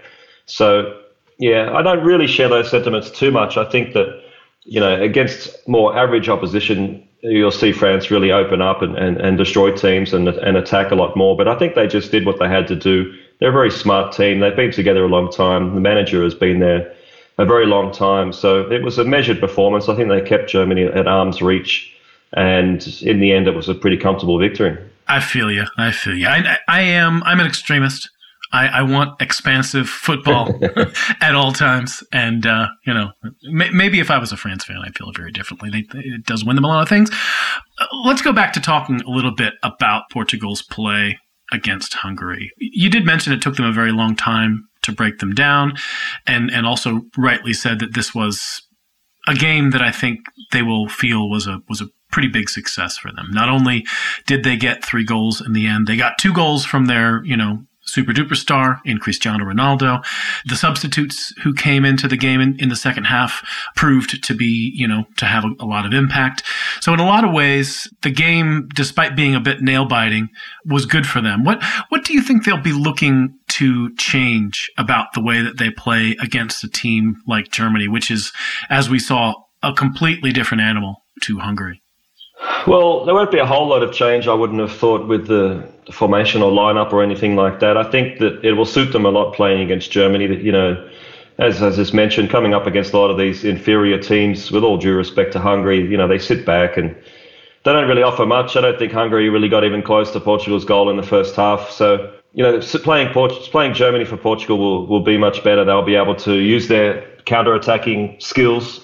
So, 0.46 1.02
yeah, 1.40 1.74
I 1.74 1.82
don't 1.82 2.06
really 2.06 2.28
share 2.28 2.48
those 2.48 2.70
sentiments 2.70 3.10
too 3.10 3.32
much. 3.32 3.58
I 3.58 3.66
think 3.66 3.94
that, 3.94 4.24
you 4.68 4.80
know, 4.80 5.02
against 5.02 5.68
more 5.68 5.98
average 5.98 6.30
opposition, 6.30 7.06
you'll 7.22 7.52
see 7.52 7.72
France 7.72 8.12
really 8.12 8.32
open 8.32 8.62
up 8.62 8.82
and, 8.82 8.96
and, 8.98 9.18
and 9.18 9.38
destroy 9.38 9.76
teams 9.76 10.14
and, 10.14 10.28
and 10.28 10.56
attack 10.56 10.92
a 10.92 10.96
lot 10.96 11.18
more. 11.18 11.36
But 11.36 11.48
I 11.48 11.58
think 11.58 11.74
they 11.74 11.88
just 11.88 12.12
did 12.12 12.26
what 12.26 12.38
they 12.38 12.48
had 12.48 12.68
to 12.68 12.76
do 12.76 13.14
they're 13.40 13.50
a 13.50 13.54
very 13.54 13.72
smart 13.72 14.14
team. 14.14 14.40
They've 14.40 14.56
been 14.56 14.72
together 14.72 15.04
a 15.06 15.08
long 15.08 15.32
time. 15.32 15.76
The 15.76 15.82
manager 15.82 16.24
has 16.24 16.34
been 16.34 16.60
there 16.60 16.94
a 17.38 17.46
very 17.46 17.68
long 17.68 17.92
time. 17.92 18.34
So 18.34 18.70
it 18.72 18.82
was 18.82 18.98
a 18.98 19.04
measured 19.04 19.40
performance. 19.40 19.90
I 19.90 19.96
think 19.96 20.10
they 20.10 20.22
kept 20.22 20.50
Germany 20.50 20.86
at 20.86 21.08
arm's 21.08 21.42
reach. 21.42 21.94
And 22.34 22.86
in 23.02 23.20
the 23.20 23.32
end, 23.32 23.48
it 23.48 23.56
was 23.56 23.70
a 23.70 23.76
pretty 23.76 23.98
comfortable 23.98 24.40
victory. 24.40 24.78
I 25.08 25.20
feel 25.20 25.52
you. 25.52 25.66
I 25.78 25.92
feel 25.92 26.16
you. 26.16 26.28
I, 26.28 26.58
I 26.68 26.82
am. 26.82 27.24
I'm 27.24 27.40
an 27.40 27.48
extremist. 27.48 28.10
I, 28.52 28.68
I 28.68 28.82
want 28.84 29.22
expansive 29.22 29.90
football 29.90 30.60
at 31.22 31.36
all 31.36 31.52
times, 31.52 32.04
and 32.12 32.46
uh, 32.46 32.68
you 32.86 32.94
know, 32.94 33.12
may, 33.44 33.70
maybe 33.72 34.00
if 34.00 34.10
I 34.10 34.18
was 34.18 34.32
a 34.32 34.38
France 34.38 34.64
fan, 34.64 34.78
I'd 34.84 34.96
feel 34.96 35.12
very 35.16 35.32
differently. 35.32 35.70
They, 35.70 36.00
it 36.00 36.26
does 36.26 36.46
win 36.46 36.56
them 36.56 36.66
a 36.66 36.70
lot 36.70 36.84
of 36.84 36.90
things. 36.90 37.12
Uh, 37.80 37.86
let's 38.06 38.22
go 38.22 38.32
back 38.32 38.54
to 38.54 38.62
talking 38.62 39.02
a 39.02 39.10
little 39.10 39.34
bit 39.34 39.54
about 39.64 40.10
Portugal's 40.12 40.62
play 40.62 41.20
against 41.52 41.94
Hungary. 41.96 42.52
You 42.58 42.90
did 42.90 43.06
mention 43.06 43.34
it 43.34 43.42
took 43.42 43.56
them 43.56 43.66
a 43.66 43.74
very 43.74 43.92
long 43.92 44.16
time 44.16 44.68
to 44.84 44.92
break 44.92 45.20
them 45.20 45.34
down, 45.34 45.74
and 46.26 46.50
and 46.52 46.66
also 46.66 47.02
rightly 47.18 47.54
said 47.54 47.80
that 47.80 47.94
this 47.94 48.16
was 48.16 48.64
a 49.28 49.36
game 49.36 49.72
that 49.72 49.82
I 49.82 49.92
think 49.92 50.20
they 50.52 50.62
will 50.62 50.88
feel 50.88 51.30
was 51.30 51.48
a 51.48 51.62
was 51.68 51.82
a 51.82 51.90
pretty 52.12 52.30
big 52.30 52.50
success 52.50 52.98
for 52.98 53.12
them. 53.12 53.28
Not 53.32 53.50
only 53.50 53.86
did 54.26 54.44
they 54.44 54.56
get 54.56 54.84
three 54.84 55.04
goals 55.04 55.42
in 55.46 55.54
the 55.54 55.68
end, 55.68 55.88
they 55.88 55.98
got 55.98 56.18
two 56.18 56.34
goals 56.34 56.66
from 56.66 56.86
their 56.86 57.24
you 57.26 57.36
know 57.36 57.64
super 57.88 58.12
duper 58.12 58.36
star 58.36 58.82
in 58.86 58.98
Cristiano 59.00 59.46
Ronaldo. 59.46 60.04
The 60.46 60.56
substitutes 60.56 61.34
who 61.44 61.54
came 61.54 61.86
into 61.86 62.08
the 62.08 62.18
game 62.18 62.42
in, 62.42 62.60
in 62.60 62.70
the 62.70 62.76
second 62.76 63.06
half 63.06 63.42
proved 63.76 64.24
to 64.24 64.36
be, 64.36 64.72
you 64.76 64.88
know, 64.88 65.06
to 65.18 65.26
have 65.26 65.46
a, 65.46 65.50
a, 65.60 65.66
lot 65.66 65.86
of 65.86 65.94
impact. 65.94 66.44
So 66.82 66.94
in 66.94 67.00
a 67.00 67.06
lot 67.06 67.24
of 67.24 67.34
ways, 67.34 67.88
the 68.02 68.12
game, 68.12 68.68
despite 68.76 69.16
being 69.16 69.36
a 69.36 69.40
bit 69.40 69.62
nail 69.62 69.86
biting, 69.86 70.30
was 70.66 70.86
good 70.86 71.08
for 71.08 71.22
them. 71.22 71.44
What, 71.44 71.64
what 71.90 72.04
do 72.04 72.14
you 72.14 72.22
think 72.22 72.46
they'll 72.46 72.62
be 72.62 72.74
looking 72.74 73.38
to 73.50 73.96
change 73.96 74.70
about 74.78 75.14
the 75.14 75.22
way 75.22 75.42
that 75.42 75.58
they 75.58 75.72
play 75.72 76.16
against 76.22 76.64
a 76.64 76.70
team 76.70 77.16
like 77.26 77.50
Germany, 77.50 77.88
which 77.88 78.12
is, 78.12 78.32
as 78.70 78.90
we 78.90 79.00
saw, 79.00 79.34
a 79.64 79.74
completely 79.74 80.32
different 80.32 80.62
animal 80.62 81.04
to 81.24 81.40
Hungary? 81.40 81.82
Well, 82.68 83.06
there 83.06 83.16
won't 83.16 83.32
be 83.32 83.40
a 83.40 83.46
whole 83.46 83.68
lot 83.68 83.82
of 83.82 83.94
change, 83.94 84.28
I 84.28 84.34
wouldn't 84.34 84.60
have 84.60 84.72
thought, 84.72 85.08
with 85.08 85.28
the 85.28 85.68
formation 85.92 86.42
or 86.42 86.52
lineup 86.52 86.92
or 86.92 87.04
anything 87.04 87.36
like 87.36 87.60
that. 87.60 87.78
I 87.78 87.90
think 87.90 88.20
that 88.20 88.44
it 88.44 88.54
will 88.54 88.66
suit 88.66 88.92
them 88.92 89.06
a 89.06 89.10
lot 89.10 89.34
playing 89.34 89.62
against 89.62 89.92
Germany. 89.92 90.28
That 90.28 90.42
you 90.42 90.52
know, 90.52 90.90
as 91.38 91.62
as 91.62 91.80
is 91.80 91.94
mentioned, 91.94 92.30
coming 92.30 92.54
up 92.54 92.68
against 92.68 92.94
a 92.94 92.98
lot 92.98 93.10
of 93.10 93.18
these 93.18 93.44
inferior 93.44 93.98
teams. 93.98 94.52
With 94.52 94.64
all 94.64 94.78
due 94.78 94.96
respect 94.96 95.34
to 95.34 95.40
Hungary, 95.40 95.80
you 95.90 95.98
know, 95.98 96.08
they 96.08 96.20
sit 96.20 96.46
back 96.46 96.78
and 96.78 96.96
they 97.64 97.74
don't 97.74 97.88
really 97.88 98.04
offer 98.04 98.26
much. 98.26 98.56
I 98.56 98.62
don't 98.62 98.78
think 98.78 98.92
Hungary 98.92 99.30
really 99.30 99.50
got 99.50 99.64
even 99.64 99.82
close 99.82 100.12
to 100.12 100.20
Portugal's 100.20 100.66
goal 100.66 100.90
in 100.90 100.98
the 100.98 101.04
first 101.04 101.36
half. 101.36 101.70
So 101.70 102.14
you 102.34 102.44
know, 102.44 102.60
playing 102.60 103.14
Port- 103.14 103.50
playing 103.52 103.74
Germany 103.74 104.06
for 104.06 104.18
Portugal 104.18 104.58
will 104.58 104.88
will 104.88 105.04
be 105.04 105.18
much 105.18 105.44
better. 105.44 105.64
They'll 105.64 105.82
be 105.82 105.96
able 105.96 106.16
to 106.16 106.36
use 106.36 106.68
their 106.68 107.06
counter 107.26 107.56
attacking 107.56 108.18
skills, 108.20 108.82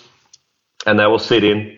and 0.86 1.00
they 1.00 1.06
will 1.06 1.20
sit 1.20 1.44
in 1.44 1.78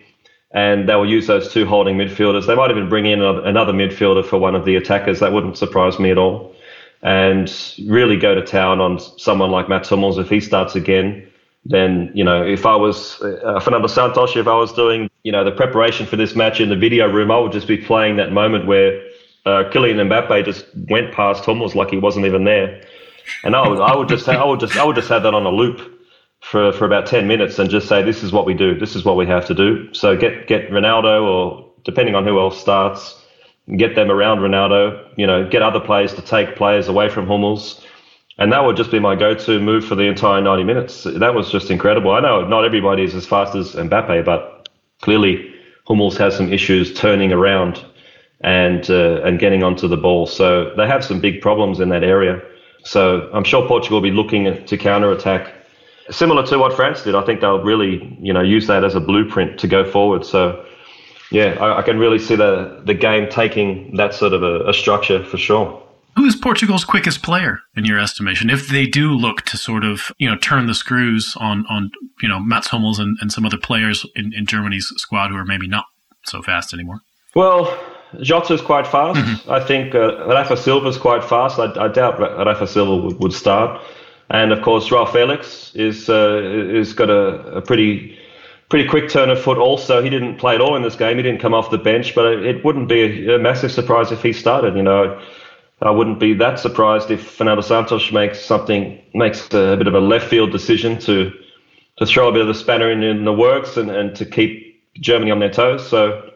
and 0.52 0.88
they 0.88 0.94
will 0.94 1.08
use 1.08 1.26
those 1.26 1.52
two 1.52 1.66
holding 1.66 1.96
midfielders. 1.96 2.46
They 2.46 2.54
might 2.54 2.70
even 2.70 2.88
bring 2.88 3.06
in 3.06 3.20
another 3.22 3.72
midfielder 3.72 4.24
for 4.24 4.38
one 4.38 4.54
of 4.54 4.64
the 4.64 4.76
attackers. 4.76 5.20
That 5.20 5.32
wouldn't 5.32 5.58
surprise 5.58 5.98
me 5.98 6.10
at 6.10 6.18
all. 6.18 6.54
And 7.02 7.52
really 7.86 8.16
go 8.16 8.34
to 8.34 8.42
town 8.42 8.80
on 8.80 8.98
someone 8.98 9.50
like 9.50 9.68
Mats 9.68 9.88
Hummels 9.88 10.18
if 10.18 10.30
he 10.30 10.40
starts 10.40 10.74
again. 10.74 11.28
Then 11.64 12.10
you 12.14 12.24
know, 12.24 12.44
if 12.44 12.64
I 12.64 12.76
was 12.76 13.20
uh, 13.22 13.60
Fernando 13.60 13.88
Santos, 13.88 14.36
if 14.36 14.46
I 14.46 14.56
was 14.56 14.72
doing 14.72 15.10
you 15.24 15.32
know 15.32 15.44
the 15.44 15.50
preparation 15.50 16.06
for 16.06 16.16
this 16.16 16.36
match 16.36 16.60
in 16.60 16.68
the 16.68 16.76
video 16.76 17.10
room, 17.12 17.30
I 17.30 17.38
would 17.38 17.52
just 17.52 17.66
be 17.66 17.76
playing 17.76 18.16
that 18.16 18.32
moment 18.32 18.66
where 18.66 19.00
uh, 19.44 19.64
Kylian 19.70 19.96
Mbappe 20.08 20.44
just 20.44 20.64
went 20.88 21.12
past 21.12 21.44
Hummels 21.44 21.74
like 21.74 21.90
he 21.90 21.98
wasn't 21.98 22.24
even 22.24 22.44
there, 22.44 22.82
and 23.42 23.56
I 23.56 23.68
would, 23.68 23.80
I 23.80 23.96
would 23.96 24.08
just 24.08 24.28
I 24.28 24.44
would 24.44 24.60
just 24.60 24.76
I 24.76 24.84
would 24.84 24.94
just 24.94 25.08
have 25.08 25.24
that 25.24 25.34
on 25.34 25.44
a 25.44 25.50
loop 25.50 25.95
for, 26.50 26.72
for 26.72 26.84
about 26.84 27.06
10 27.06 27.26
minutes 27.26 27.58
and 27.58 27.68
just 27.68 27.88
say, 27.88 28.02
this 28.02 28.22
is 28.22 28.32
what 28.32 28.46
we 28.46 28.54
do. 28.54 28.78
This 28.78 28.94
is 28.96 29.04
what 29.04 29.16
we 29.16 29.26
have 29.26 29.46
to 29.46 29.54
do. 29.54 29.92
So 29.92 30.16
get, 30.16 30.46
get 30.46 30.70
Ronaldo 30.70 31.22
or 31.24 31.70
depending 31.84 32.14
on 32.14 32.24
who 32.24 32.38
else 32.38 32.60
starts, 32.60 33.22
get 33.76 33.94
them 33.94 34.10
around 34.10 34.38
Ronaldo, 34.38 35.08
you 35.16 35.26
know, 35.26 35.48
get 35.48 35.62
other 35.62 35.80
players 35.80 36.14
to 36.14 36.22
take 36.22 36.56
players 36.56 36.88
away 36.88 37.08
from 37.08 37.26
Hummels 37.26 37.84
and 38.38 38.52
that 38.52 38.64
would 38.64 38.76
just 38.76 38.90
be 38.90 38.98
my 38.98 39.14
go-to 39.16 39.58
move 39.60 39.84
for 39.84 39.94
the 39.94 40.04
entire 40.04 40.40
90 40.40 40.64
minutes. 40.64 41.04
That 41.04 41.34
was 41.34 41.50
just 41.50 41.70
incredible. 41.70 42.12
I 42.12 42.20
know 42.20 42.46
not 42.46 42.64
everybody 42.64 43.02
is 43.02 43.14
as 43.14 43.26
fast 43.26 43.54
as 43.54 43.72
Mbappe, 43.72 44.24
but 44.24 44.68
clearly 45.00 45.54
Hummels 45.86 46.18
has 46.18 46.36
some 46.36 46.52
issues 46.52 46.92
turning 46.92 47.32
around 47.32 47.84
and 48.42 48.90
uh, 48.90 49.22
and 49.22 49.38
getting 49.38 49.62
onto 49.62 49.88
the 49.88 49.96
ball. 49.96 50.26
So 50.26 50.74
they 50.76 50.86
have 50.86 51.02
some 51.02 51.20
big 51.20 51.40
problems 51.40 51.80
in 51.80 51.88
that 51.88 52.04
area. 52.04 52.42
So 52.84 53.30
I'm 53.32 53.44
sure 53.44 53.66
Portugal 53.66 53.96
will 53.96 54.08
be 54.10 54.14
looking 54.14 54.64
to 54.66 54.76
counter 54.76 55.10
attack, 55.12 55.54
similar 56.10 56.46
to 56.46 56.58
what 56.58 56.72
France 56.74 57.02
did. 57.02 57.14
I 57.14 57.24
think 57.24 57.40
they'll 57.40 57.62
really 57.62 58.16
you 58.20 58.32
know 58.32 58.42
use 58.42 58.66
that 58.66 58.84
as 58.84 58.94
a 58.94 59.00
blueprint 59.00 59.58
to 59.60 59.68
go 59.68 59.88
forward. 59.90 60.24
So 60.24 60.64
yeah, 61.30 61.56
I, 61.60 61.78
I 61.78 61.82
can 61.82 61.98
really 61.98 62.18
see 62.18 62.36
the 62.36 62.82
the 62.84 62.94
game 62.94 63.28
taking 63.28 63.96
that 63.96 64.14
sort 64.14 64.32
of 64.32 64.42
a, 64.42 64.68
a 64.68 64.74
structure 64.74 65.24
for 65.24 65.38
sure. 65.38 65.82
Who 66.16 66.24
is 66.24 66.34
Portugal's 66.34 66.84
quickest 66.84 67.22
player 67.22 67.60
in 67.76 67.84
your 67.84 67.98
estimation? 67.98 68.48
If 68.48 68.68
they 68.68 68.86
do 68.86 69.10
look 69.10 69.42
to 69.42 69.58
sort 69.58 69.84
of, 69.84 70.10
you 70.16 70.30
know, 70.30 70.38
turn 70.38 70.64
the 70.64 70.74
screws 70.74 71.36
on, 71.38 71.66
on 71.68 71.90
you 72.22 72.28
know, 72.28 72.40
Mats 72.40 72.68
Hummels 72.68 72.98
and, 72.98 73.18
and 73.20 73.30
some 73.30 73.44
other 73.44 73.58
players 73.58 74.06
in, 74.14 74.32
in 74.32 74.46
Germany's 74.46 74.90
squad 74.96 75.28
who 75.28 75.36
are 75.36 75.44
maybe 75.44 75.68
not 75.68 75.84
so 76.24 76.40
fast 76.40 76.72
anymore? 76.72 77.02
Well, 77.34 77.64
Jota 78.22 78.54
is 78.54 78.62
quite 78.62 78.86
fast. 78.86 79.20
Mm-hmm. 79.20 79.50
I 79.50 79.60
think 79.60 79.94
uh, 79.94 80.26
Rafa 80.26 80.54
is 80.54 80.96
quite 80.96 81.22
fast. 81.22 81.58
I, 81.58 81.84
I 81.84 81.88
doubt 81.88 82.18
Rafa 82.18 82.66
Silva 82.66 82.96
would, 82.96 83.20
would, 83.20 83.32
start. 83.32 83.82
And 84.30 84.52
of 84.52 84.62
course, 84.62 84.90
Ralph 84.90 85.12
Felix 85.12 85.74
is 85.74 86.08
uh, 86.08 86.40
is 86.42 86.92
got 86.92 87.10
a, 87.10 87.58
a, 87.58 87.62
pretty 87.62 88.18
pretty 88.68 88.88
quick 88.88 89.08
turn 89.08 89.30
of 89.30 89.40
foot. 89.40 89.58
Also, 89.58 90.02
he 90.02 90.10
didn't 90.10 90.38
play 90.38 90.56
at 90.56 90.60
all 90.60 90.74
in 90.74 90.82
this 90.82 90.96
game. 90.96 91.16
He 91.16 91.22
didn't 91.22 91.40
come 91.40 91.54
off 91.54 91.70
the 91.70 91.78
bench, 91.78 92.14
but 92.14 92.26
it, 92.44 92.64
wouldn't 92.64 92.88
be 92.88 93.28
a, 93.28 93.36
a, 93.36 93.38
massive 93.38 93.70
surprise 93.70 94.10
if 94.10 94.22
he 94.22 94.32
started. 94.32 94.76
You 94.76 94.82
know, 94.82 95.20
I 95.80 95.90
wouldn't 95.90 96.18
be 96.18 96.34
that 96.34 96.58
surprised 96.58 97.10
if 97.10 97.24
Fernando 97.24 97.62
Santos 97.62 98.10
makes 98.10 98.40
something 98.40 99.00
makes 99.14 99.46
a, 99.54 99.76
bit 99.76 99.86
of 99.86 99.94
a 99.94 100.00
left 100.00 100.26
field 100.28 100.50
decision 100.50 100.98
to 101.00 101.32
to 101.98 102.06
throw 102.06 102.28
a 102.28 102.32
bit 102.32 102.42
of 102.42 102.48
the 102.48 102.54
spanner 102.54 102.90
in, 102.90 103.02
in 103.02 103.24
the 103.24 103.32
works 103.32 103.76
and, 103.76 103.90
and 103.90 104.16
to 104.16 104.24
keep 104.24 104.84
Germany 105.00 105.30
on 105.30 105.38
their 105.38 105.50
toes. 105.50 105.88
So 105.88 106.32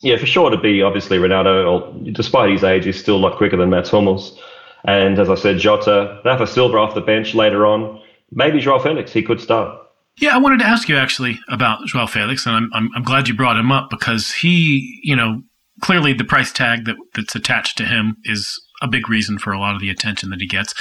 yeah, 0.00 0.16
for 0.16 0.26
sure 0.26 0.50
to 0.50 0.58
be 0.58 0.82
obviously 0.82 1.18
Ronaldo, 1.18 2.12
despite 2.12 2.50
his 2.50 2.64
age, 2.64 2.84
he's 2.84 2.98
still 2.98 3.16
a 3.16 3.18
lot 3.18 3.36
quicker 3.36 3.56
than 3.56 3.70
Mats 3.70 3.90
Hummels. 3.90 4.38
And 4.84 5.18
as 5.18 5.28
I 5.28 5.34
said, 5.34 5.58
Jota, 5.58 6.20
Rafa 6.24 6.46
Silva 6.46 6.78
off 6.78 6.94
the 6.94 7.00
bench 7.00 7.34
later 7.34 7.66
on. 7.66 8.00
Maybe 8.32 8.60
Joao 8.60 8.78
Felix, 8.78 9.12
he 9.12 9.22
could 9.22 9.40
start. 9.40 9.76
Yeah, 10.18 10.34
I 10.34 10.38
wanted 10.38 10.60
to 10.60 10.66
ask 10.66 10.88
you 10.88 10.96
actually 10.96 11.38
about 11.48 11.86
Joao 11.86 12.06
Felix, 12.06 12.46
and 12.46 12.54
I'm, 12.54 12.70
I'm, 12.74 12.90
I'm 12.94 13.02
glad 13.02 13.28
you 13.28 13.34
brought 13.34 13.56
him 13.56 13.72
up 13.72 13.90
because 13.90 14.32
he, 14.32 15.00
you 15.02 15.16
know, 15.16 15.42
clearly 15.80 16.12
the 16.12 16.24
price 16.24 16.52
tag 16.52 16.84
that 16.84 16.96
that's 17.14 17.34
attached 17.34 17.78
to 17.78 17.86
him 17.86 18.16
is 18.24 18.60
a 18.80 18.88
big 18.88 19.08
reason 19.08 19.38
for 19.38 19.52
a 19.52 19.58
lot 19.58 19.74
of 19.74 19.80
the 19.80 19.90
attention 19.90 20.30
that 20.30 20.40
he 20.40 20.46
gets. 20.46 20.74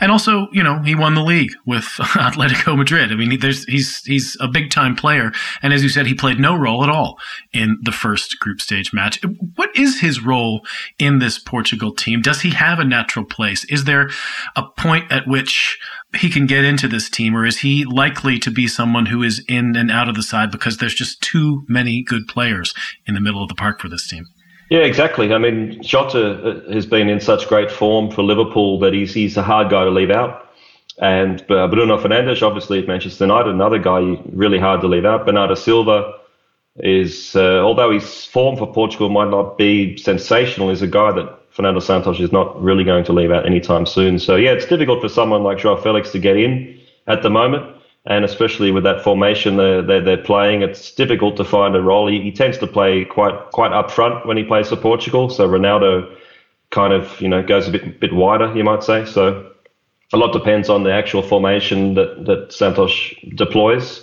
And 0.00 0.12
also, 0.12 0.48
you 0.52 0.62
know, 0.62 0.80
he 0.82 0.94
won 0.94 1.14
the 1.14 1.22
league 1.22 1.52
with 1.64 1.84
Atletico 1.98 2.76
Madrid. 2.76 3.12
I 3.12 3.16
mean, 3.16 3.38
there's 3.40 3.64
he's 3.64 4.02
he's 4.04 4.36
a 4.40 4.48
big 4.48 4.70
time 4.70 4.94
player, 4.94 5.32
and 5.62 5.72
as 5.72 5.82
you 5.82 5.88
said, 5.88 6.06
he 6.06 6.14
played 6.14 6.38
no 6.38 6.56
role 6.56 6.84
at 6.84 6.90
all 6.90 7.18
in 7.52 7.78
the 7.82 7.92
first 7.92 8.38
group 8.40 8.60
stage 8.60 8.92
match. 8.92 9.20
What 9.54 9.74
is 9.76 10.00
his 10.00 10.22
role 10.22 10.66
in 10.98 11.18
this 11.18 11.38
Portugal 11.38 11.94
team? 11.94 12.20
Does 12.22 12.42
he 12.42 12.50
have 12.50 12.78
a 12.78 12.84
natural 12.84 13.24
place? 13.24 13.64
Is 13.64 13.84
there 13.84 14.10
a 14.54 14.62
point 14.76 15.10
at 15.10 15.26
which 15.26 15.78
he 16.16 16.28
can 16.28 16.46
get 16.46 16.64
into 16.64 16.88
this 16.88 17.10
team, 17.10 17.36
or 17.36 17.44
is 17.44 17.58
he 17.58 17.84
likely 17.84 18.38
to 18.38 18.50
be 18.50 18.68
someone 18.68 19.06
who 19.06 19.22
is 19.22 19.44
in 19.48 19.76
and 19.76 19.90
out 19.90 20.08
of 20.08 20.14
the 20.14 20.22
side 20.22 20.50
because 20.50 20.78
there's 20.78 20.94
just 20.94 21.20
too 21.20 21.64
many 21.68 22.02
good 22.02 22.26
players 22.28 22.74
in 23.06 23.14
the 23.14 23.20
middle 23.20 23.42
of 23.42 23.48
the 23.48 23.54
park 23.54 23.80
for 23.80 23.88
this 23.88 24.08
team? 24.08 24.26
Yeah, 24.68 24.80
exactly. 24.80 25.32
I 25.32 25.38
mean, 25.38 25.80
Jota 25.82 26.66
uh, 26.66 26.72
has 26.72 26.86
been 26.86 27.08
in 27.08 27.20
such 27.20 27.46
great 27.48 27.70
form 27.70 28.10
for 28.10 28.22
Liverpool 28.22 28.78
that 28.80 28.92
he's 28.92 29.14
he's 29.14 29.36
a 29.36 29.42
hard 29.42 29.70
guy 29.70 29.84
to 29.84 29.90
leave 29.90 30.10
out. 30.10 30.42
And 30.98 31.40
uh, 31.50 31.68
Bruno 31.68 31.98
Fernandes, 31.98 32.42
obviously 32.42 32.80
at 32.80 32.88
Manchester 32.88 33.24
United, 33.24 33.50
another 33.50 33.78
guy 33.78 34.00
really 34.32 34.58
hard 34.58 34.80
to 34.80 34.88
leave 34.88 35.04
out. 35.04 35.26
Bernardo 35.26 35.54
Silva 35.54 36.14
is, 36.78 37.36
uh, 37.36 37.60
although 37.60 37.92
his 37.92 38.24
form 38.24 38.56
for 38.56 38.72
Portugal 38.72 39.08
might 39.08 39.30
not 39.30 39.58
be 39.58 39.96
sensational, 39.98 40.70
is 40.70 40.82
a 40.82 40.86
guy 40.86 41.12
that 41.12 41.38
Fernando 41.50 41.80
Santos 41.80 42.18
is 42.18 42.32
not 42.32 42.60
really 42.60 42.82
going 42.82 43.04
to 43.04 43.12
leave 43.12 43.30
out 43.30 43.46
anytime 43.46 43.86
soon. 43.86 44.18
So 44.18 44.36
yeah, 44.36 44.50
it's 44.52 44.66
difficult 44.66 45.00
for 45.00 45.08
someone 45.08 45.42
like 45.42 45.58
Joao 45.58 45.76
Felix 45.76 46.10
to 46.12 46.18
get 46.18 46.36
in 46.36 46.80
at 47.06 47.22
the 47.22 47.30
moment 47.30 47.75
and 48.06 48.24
especially 48.24 48.70
with 48.70 48.84
that 48.84 49.02
formation 49.02 49.56
they're, 49.56 49.82
they're, 49.82 50.00
they're, 50.00 50.16
playing, 50.16 50.62
it's 50.62 50.92
difficult 50.92 51.36
to 51.36 51.44
find 51.44 51.74
a 51.74 51.82
role. 51.82 52.06
He, 52.06 52.20
he 52.22 52.32
tends 52.32 52.58
to 52.58 52.66
play 52.66 53.04
quite 53.04 53.50
quite 53.50 53.72
up 53.72 53.90
front 53.90 54.26
when 54.26 54.36
he 54.36 54.44
plays 54.44 54.68
for 54.68 54.76
Portugal. 54.76 55.28
So 55.28 55.48
Ronaldo 55.48 56.14
kind 56.70 56.92
of 56.92 57.20
you 57.20 57.28
know 57.28 57.42
goes 57.42 57.68
a 57.68 57.70
bit 57.70 58.00
bit 58.00 58.12
wider, 58.12 58.56
you 58.56 58.64
might 58.64 58.84
say. 58.84 59.04
So 59.04 59.50
a 60.12 60.16
lot 60.16 60.32
depends 60.32 60.68
on 60.68 60.84
the 60.84 60.92
actual 60.92 61.22
formation 61.22 61.94
that 61.94 62.24
that 62.26 62.52
Santos 62.52 63.14
deploys. 63.34 64.02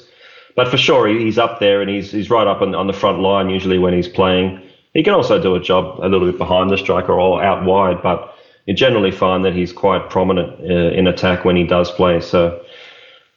But 0.55 0.67
for 0.67 0.77
sure, 0.77 1.07
he's 1.07 1.39
up 1.39 1.59
there 1.59 1.81
and 1.81 1.89
he's 1.89 2.11
he's 2.11 2.29
right 2.29 2.47
up 2.47 2.61
on, 2.61 2.75
on 2.75 2.87
the 2.87 2.93
front 2.93 3.19
line 3.19 3.49
usually 3.49 3.79
when 3.79 3.93
he's 3.93 4.07
playing. 4.07 4.61
He 4.93 5.01
can 5.01 5.13
also 5.13 5.41
do 5.41 5.55
a 5.55 5.59
job 5.59 5.99
a 6.03 6.07
little 6.07 6.29
bit 6.29 6.37
behind 6.37 6.69
the 6.69 6.77
striker 6.77 7.13
or 7.13 7.43
out 7.43 7.65
wide, 7.65 8.03
but 8.03 8.35
you 8.67 8.75
generally 8.75 9.11
find 9.11 9.43
that 9.43 9.53
he's 9.53 9.73
quite 9.73 10.09
prominent 10.09 10.59
uh, 10.61 10.91
in 10.95 11.07
attack 11.07 11.45
when 11.45 11.55
he 11.55 11.63
does 11.63 11.89
play. 11.91 12.21
So 12.21 12.63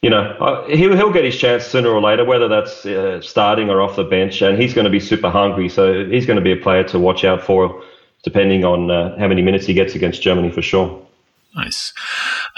you 0.03 0.11
know, 0.11 0.65
he'll, 0.69 0.95
he'll 0.95 1.13
get 1.13 1.25
his 1.25 1.37
chance 1.37 1.65
sooner 1.65 1.89
or 1.89 2.01
later, 2.01 2.25
whether 2.25 2.49
that's 2.49 2.85
uh, 2.87 3.21
starting 3.21 3.71
or 3.71 3.81
off 3.81 3.97
the 3.97 4.05
bench, 4.05 4.43
and 4.43 4.61
he's 4.61 4.75
going 4.75 4.85
to 4.85 4.91
be 4.91 5.01
super 5.01 5.31
hungry. 5.31 5.69
So 5.69 6.05
he's 6.05 6.27
going 6.27 6.37
to 6.37 6.43
be 6.43 6.53
a 6.53 6.57
player 6.57 6.85
to 6.85 6.99
watch 6.99 7.25
out 7.25 7.43
for, 7.43 7.83
depending 8.23 8.65
on 8.65 8.91
uh, 8.91 9.19
how 9.19 9.27
many 9.27 9.43
minutes 9.43 9.67
he 9.67 9.75
gets 9.75 9.95
against 9.95 10.23
Germany 10.23 10.51
for 10.51 10.63
sure. 10.63 11.07
Nice. 11.55 11.95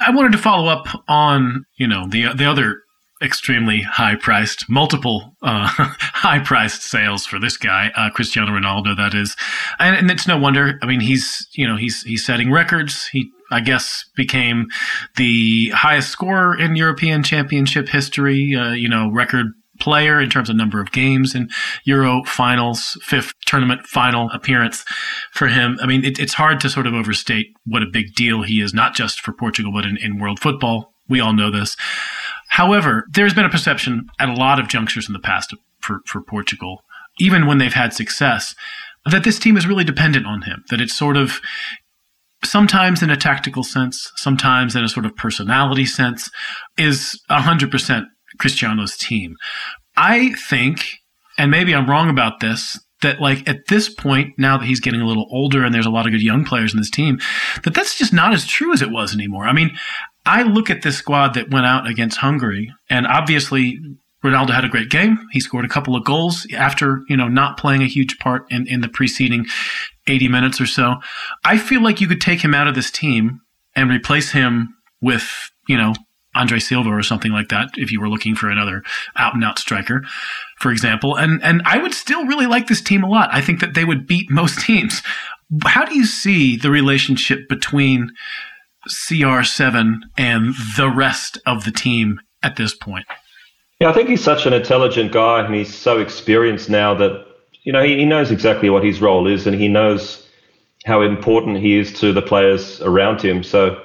I 0.01 0.11
wanted 0.11 0.33
to 0.33 0.39
follow 0.39 0.69
up 0.69 0.87
on 1.07 1.65
you 1.77 1.87
know 1.87 2.09
the 2.09 2.35
the 2.35 2.45
other 2.45 2.83
extremely 3.23 3.83
high 3.83 4.17
priced, 4.17 4.69
multiple 4.69 5.37
uh, 5.43 5.67
high 5.73 6.41
priced 6.41 6.83
sales 6.83 7.27
for 7.27 7.39
this 7.39 7.57
guy, 7.57 7.91
uh, 7.97 8.11
Cristiano 8.11 8.53
Ronaldo. 8.53 8.97
That 8.97 9.15
is, 9.15 9.37
and, 9.79 9.97
and, 9.97 10.11
it's 10.11 10.27
no 10.27 10.39
wonder. 10.39 10.79
I 10.83 10.87
mean, 10.87 11.01
he's 11.01 11.47
you 11.53 11.67
know 11.67 11.77
he's 11.77 12.03
he's 12.03 12.25
setting 12.25 12.51
records. 12.51 13.07
He 13.07 13.31
I 13.51 13.61
guess 13.61 14.05
became 14.15 14.67
the 15.17 15.71
highest 15.71 16.11
scorer 16.11 16.59
in 16.59 16.77
European 16.77 17.23
Championship 17.23 17.89
history. 17.89 18.55
Uh, 18.55 18.73
you 18.73 18.89
know, 18.89 19.11
record 19.11 19.47
player 19.81 20.21
in 20.21 20.29
terms 20.29 20.51
of 20.51 20.57
number 20.57 20.81
of 20.81 20.93
games 20.93 21.35
in 21.35 21.49
Euro 21.85 22.23
finals, 22.25 22.99
fifth 23.03 23.33
tournament 23.47 23.87
final 23.87 24.31
appearance 24.33 24.85
for 25.33 25.49
him. 25.49 25.79
I 25.81 25.87
mean, 25.87 26.05
it, 26.05 26.19
it's 26.19 26.35
hard 26.35 26.61
to 26.61 26.71
sort 26.71 26.87
of 26.87 26.95
overstate 26.95 27.55
what 27.65 27.83
a 27.83 27.87
big 27.87 28.15
deal 28.15 28.43
he 28.43 28.61
is, 28.61 28.75
not 28.75 28.95
just 28.95 29.21
for 29.21 29.33
Portugal, 29.33 29.73
but 29.73 29.87
in, 29.87 29.97
in 29.97 30.19
world 30.19 30.41
football. 30.41 30.93
We 31.09 31.21
all 31.21 31.33
know 31.33 31.51
this. 31.51 31.77
However, 32.49 33.07
there's 33.11 33.35
been 33.35 33.45
a 33.45 33.51
perception 33.51 34.09
at 34.19 34.29
a 34.29 34.35
lot 34.35 34.59
of 34.59 34.69
junctures 34.69 35.09
in 35.09 35.13
the 35.13 35.19
past 35.21 35.55
for, 35.81 36.01
for 36.07 36.21
Portugal, 36.21 36.83
even 37.19 37.47
when 37.47 37.59
they've 37.59 37.73
had 37.73 37.93
success, 37.93 38.55
that 39.07 39.25
this 39.25 39.39
team 39.39 39.57
is 39.57 39.67
really 39.67 39.85
dependent 39.85 40.27
on 40.27 40.43
him, 40.43 40.65
that 40.71 40.81
it's 40.81 40.95
sort 40.95 41.17
of 41.17 41.41
sometimes 42.45 43.03
in 43.03 43.11
a 43.11 43.17
tactical 43.17 43.63
sense, 43.63 44.11
sometimes 44.17 44.77
in 44.77 44.85
a 44.85 44.89
sort 44.89 45.07
of 45.07 45.17
personality 45.17 45.85
sense, 45.85 46.31
is 46.77 47.21
100% 47.31 48.05
Cristiano's 48.39 48.97
team. 48.97 49.37
I 49.97 50.33
think, 50.49 50.85
and 51.37 51.51
maybe 51.51 51.75
I'm 51.75 51.89
wrong 51.89 52.09
about 52.09 52.41
this, 52.41 52.79
that 53.03 53.21
like 53.21 53.49
at 53.49 53.67
this 53.69 53.89
point 53.89 54.35
now 54.39 54.59
that 54.59 54.67
he's 54.67 54.81
getting 54.81 55.01
a 55.01 55.07
little 55.07 55.29
older 55.31 55.65
and 55.65 55.73
there's 55.73 55.87
a 55.87 55.91
lot 55.91 56.07
of 56.07 56.13
good 56.13 56.23
young 56.23 56.45
players 56.45 56.73
in 56.73 56.81
this 56.81 56.91
team 56.91 57.21
that 57.63 57.73
that's 57.73 57.97
just 57.97 58.13
not 58.13 58.35
as 58.35 58.45
true 58.45 58.73
as 58.73 58.83
it 58.83 58.91
was 58.91 59.15
anymore 59.15 59.47
i 59.47 59.53
mean 59.53 59.71
I 60.29 60.43
look 60.43 60.69
at 60.69 60.83
this 60.83 60.99
squad 60.99 61.33
that 61.35 61.51
went 61.51 61.65
out 61.65 61.87
against 61.87 62.19
Hungary, 62.19 62.71
and 62.91 63.07
obviously 63.07 63.81
Ronaldo 64.25 64.51
had 64.51 64.65
a 64.65 64.69
great 64.69 64.91
game. 64.91 65.19
He 65.31 65.41
scored 65.41 65.65
a 65.65 65.69
couple 65.69 65.95
of 65.95 66.05
goals 66.05 66.47
after, 66.53 67.03
you 67.09 67.17
know, 67.17 67.29
not 67.29 67.57
playing 67.57 67.83
a 67.83 67.87
huge 67.87 68.19
part 68.19 68.51
in, 68.51 68.67
in 68.67 68.81
the 68.81 68.89
preceding 68.89 69.47
80 70.07 70.29
minutes 70.29 70.61
or 70.61 70.67
so. 70.67 70.97
I 71.45 71.59
feel 71.59 71.83
like 71.83 72.01
you 72.01 72.09
could 72.09 72.21
take 72.21 72.41
him 72.41 72.55
out 72.55 72.67
of 72.67 72.75
this 72.75 72.91
team 72.91 73.41
and 73.77 73.91
replace 73.91 74.33
him 74.33 74.75
with, 75.01 75.31
you 75.69 75.77
know, 75.77 75.95
Andre 76.35 76.59
Silva 76.59 76.91
or 76.91 77.03
something 77.03 77.33
like 77.33 77.49
that 77.49 77.71
if 77.77 77.91
you 77.91 78.01
were 78.01 78.09
looking 78.09 78.35
for 78.35 78.51
another 78.51 78.83
out 79.17 79.35
and 79.35 79.45
out 79.45 79.59
striker, 79.59 80.05
for 80.59 80.71
example. 80.71 81.17
And 81.17 81.43
and 81.43 81.63
I 81.65 81.79
would 81.79 81.95
still 81.95 82.27
really 82.27 82.47
like 82.47 82.69
this 82.69 82.83
team 82.83 83.03
a 83.03 83.09
lot. 83.09 83.31
I 83.33 83.41
think 83.41 83.61
that 83.61 83.75
they 83.75 83.85
would 83.85 84.07
beat 84.07 84.31
most 84.31 84.61
teams. 84.67 85.03
How 85.65 85.85
do 85.85 85.97
you 85.97 86.05
see 86.05 86.57
the 86.57 86.71
relationship 86.71 87.49
between 87.49 88.11
CR7 88.89 89.95
and 90.17 90.55
the 90.77 90.91
rest 90.91 91.39
of 91.47 91.65
the 91.65 91.73
team 91.73 92.21
at 92.43 92.57
this 92.57 92.75
point? 92.75 93.07
Yeah, 93.81 93.91
I 93.91 93.93
think 93.93 94.09
he's 94.09 94.25
such 94.25 94.45
an 94.45 94.53
intelligent 94.53 95.13
guy 95.13 95.45
and 95.45 95.55
he's 95.55 95.73
so 95.73 96.01
experienced 96.01 96.69
now 96.69 96.95
that, 96.95 97.27
you 97.63 97.73
know, 97.73 97.83
he, 97.83 97.99
he 97.99 98.05
knows 98.05 98.33
exactly 98.33 98.71
what 98.71 98.83
his 98.83 99.01
role 99.01 99.29
is 99.29 99.47
and 99.47 99.55
he 99.55 99.69
knows 99.69 100.27
how 100.85 101.03
important 101.03 101.59
he 101.59 101.79
is 101.79 101.93
to 102.01 102.13
the 102.13 102.23
players 102.23 102.81
around 102.81 103.21
him. 103.23 103.45
So, 103.45 103.81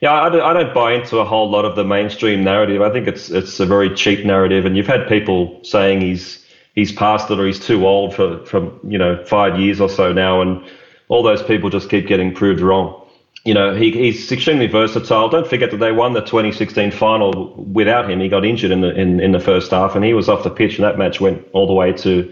yeah, 0.00 0.12
I, 0.12 0.50
I 0.50 0.52
don't 0.52 0.74
buy 0.74 0.94
into 0.94 1.18
a 1.18 1.24
whole 1.24 1.48
lot 1.48 1.64
of 1.64 1.76
the 1.76 1.84
mainstream 1.84 2.42
narrative. 2.42 2.82
I 2.82 2.90
think 2.90 3.06
it's 3.06 3.30
it's 3.30 3.60
a 3.60 3.66
very 3.66 3.94
cheap 3.94 4.26
narrative, 4.26 4.66
and 4.66 4.76
you've 4.76 4.86
had 4.86 5.08
people 5.08 5.58
saying 5.62 6.00
he's 6.02 6.44
he's 6.74 6.92
past 6.92 7.30
it 7.30 7.40
or 7.40 7.46
he's 7.46 7.58
too 7.58 7.86
old 7.86 8.14
for 8.14 8.44
from 8.44 8.78
you 8.84 8.98
know 8.98 9.24
five 9.24 9.58
years 9.58 9.80
or 9.80 9.88
so 9.88 10.12
now, 10.12 10.42
and 10.42 10.62
all 11.08 11.22
those 11.22 11.42
people 11.42 11.70
just 11.70 11.88
keep 11.88 12.06
getting 12.06 12.34
proved 12.34 12.60
wrong. 12.60 13.05
You 13.46 13.54
know, 13.54 13.76
he, 13.76 13.92
he's 13.92 14.30
extremely 14.32 14.66
versatile. 14.66 15.28
Don't 15.28 15.46
forget 15.46 15.70
that 15.70 15.76
they 15.76 15.92
won 15.92 16.14
the 16.14 16.20
2016 16.20 16.90
final 16.90 17.54
without 17.72 18.10
him. 18.10 18.18
He 18.18 18.28
got 18.28 18.44
injured 18.44 18.72
in 18.72 18.80
the 18.80 18.92
in, 18.94 19.20
in 19.20 19.30
the 19.30 19.38
first 19.38 19.70
half, 19.70 19.94
and 19.94 20.04
he 20.04 20.14
was 20.14 20.28
off 20.28 20.42
the 20.42 20.50
pitch, 20.50 20.76
and 20.76 20.84
that 20.84 20.98
match 20.98 21.20
went 21.20 21.46
all 21.52 21.68
the 21.68 21.72
way 21.72 21.92
to 21.92 22.30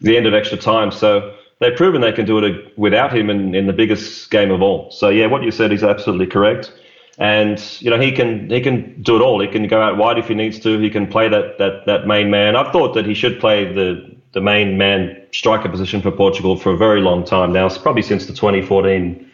the 0.00 0.16
end 0.16 0.24
of 0.24 0.34
extra 0.34 0.56
time. 0.56 0.92
So 0.92 1.34
they've 1.58 1.74
proven 1.74 2.00
they 2.00 2.12
can 2.12 2.26
do 2.26 2.38
it 2.38 2.44
uh, 2.44 2.70
without 2.76 3.14
him 3.14 3.28
in, 3.28 3.56
in 3.56 3.66
the 3.66 3.72
biggest 3.72 4.30
game 4.30 4.52
of 4.52 4.62
all. 4.62 4.88
So 4.92 5.08
yeah, 5.08 5.26
what 5.26 5.42
you 5.42 5.50
said 5.50 5.72
is 5.72 5.82
absolutely 5.82 6.28
correct. 6.28 6.72
And 7.18 7.60
you 7.80 7.90
know 7.90 7.98
he 7.98 8.12
can 8.12 8.48
he 8.48 8.60
can 8.60 9.02
do 9.02 9.16
it 9.16 9.22
all. 9.22 9.40
He 9.40 9.48
can 9.48 9.66
go 9.66 9.82
out 9.82 9.96
wide 9.96 10.16
if 10.16 10.28
he 10.28 10.34
needs 10.34 10.60
to. 10.60 10.78
He 10.78 10.90
can 10.90 11.08
play 11.08 11.28
that 11.28 11.58
that 11.58 11.86
that 11.86 12.06
main 12.06 12.30
man. 12.30 12.54
I've 12.54 12.72
thought 12.72 12.94
that 12.94 13.04
he 13.04 13.14
should 13.14 13.40
play 13.40 13.64
the 13.64 14.14
the 14.32 14.40
main 14.40 14.78
man 14.78 15.26
striker 15.32 15.68
position 15.68 16.02
for 16.02 16.12
Portugal 16.12 16.56
for 16.56 16.70
a 16.70 16.76
very 16.76 17.00
long 17.00 17.24
time 17.24 17.52
now. 17.52 17.66
It's 17.66 17.78
probably 17.78 18.02
since 18.02 18.26
the 18.26 18.32
2014 18.32 19.26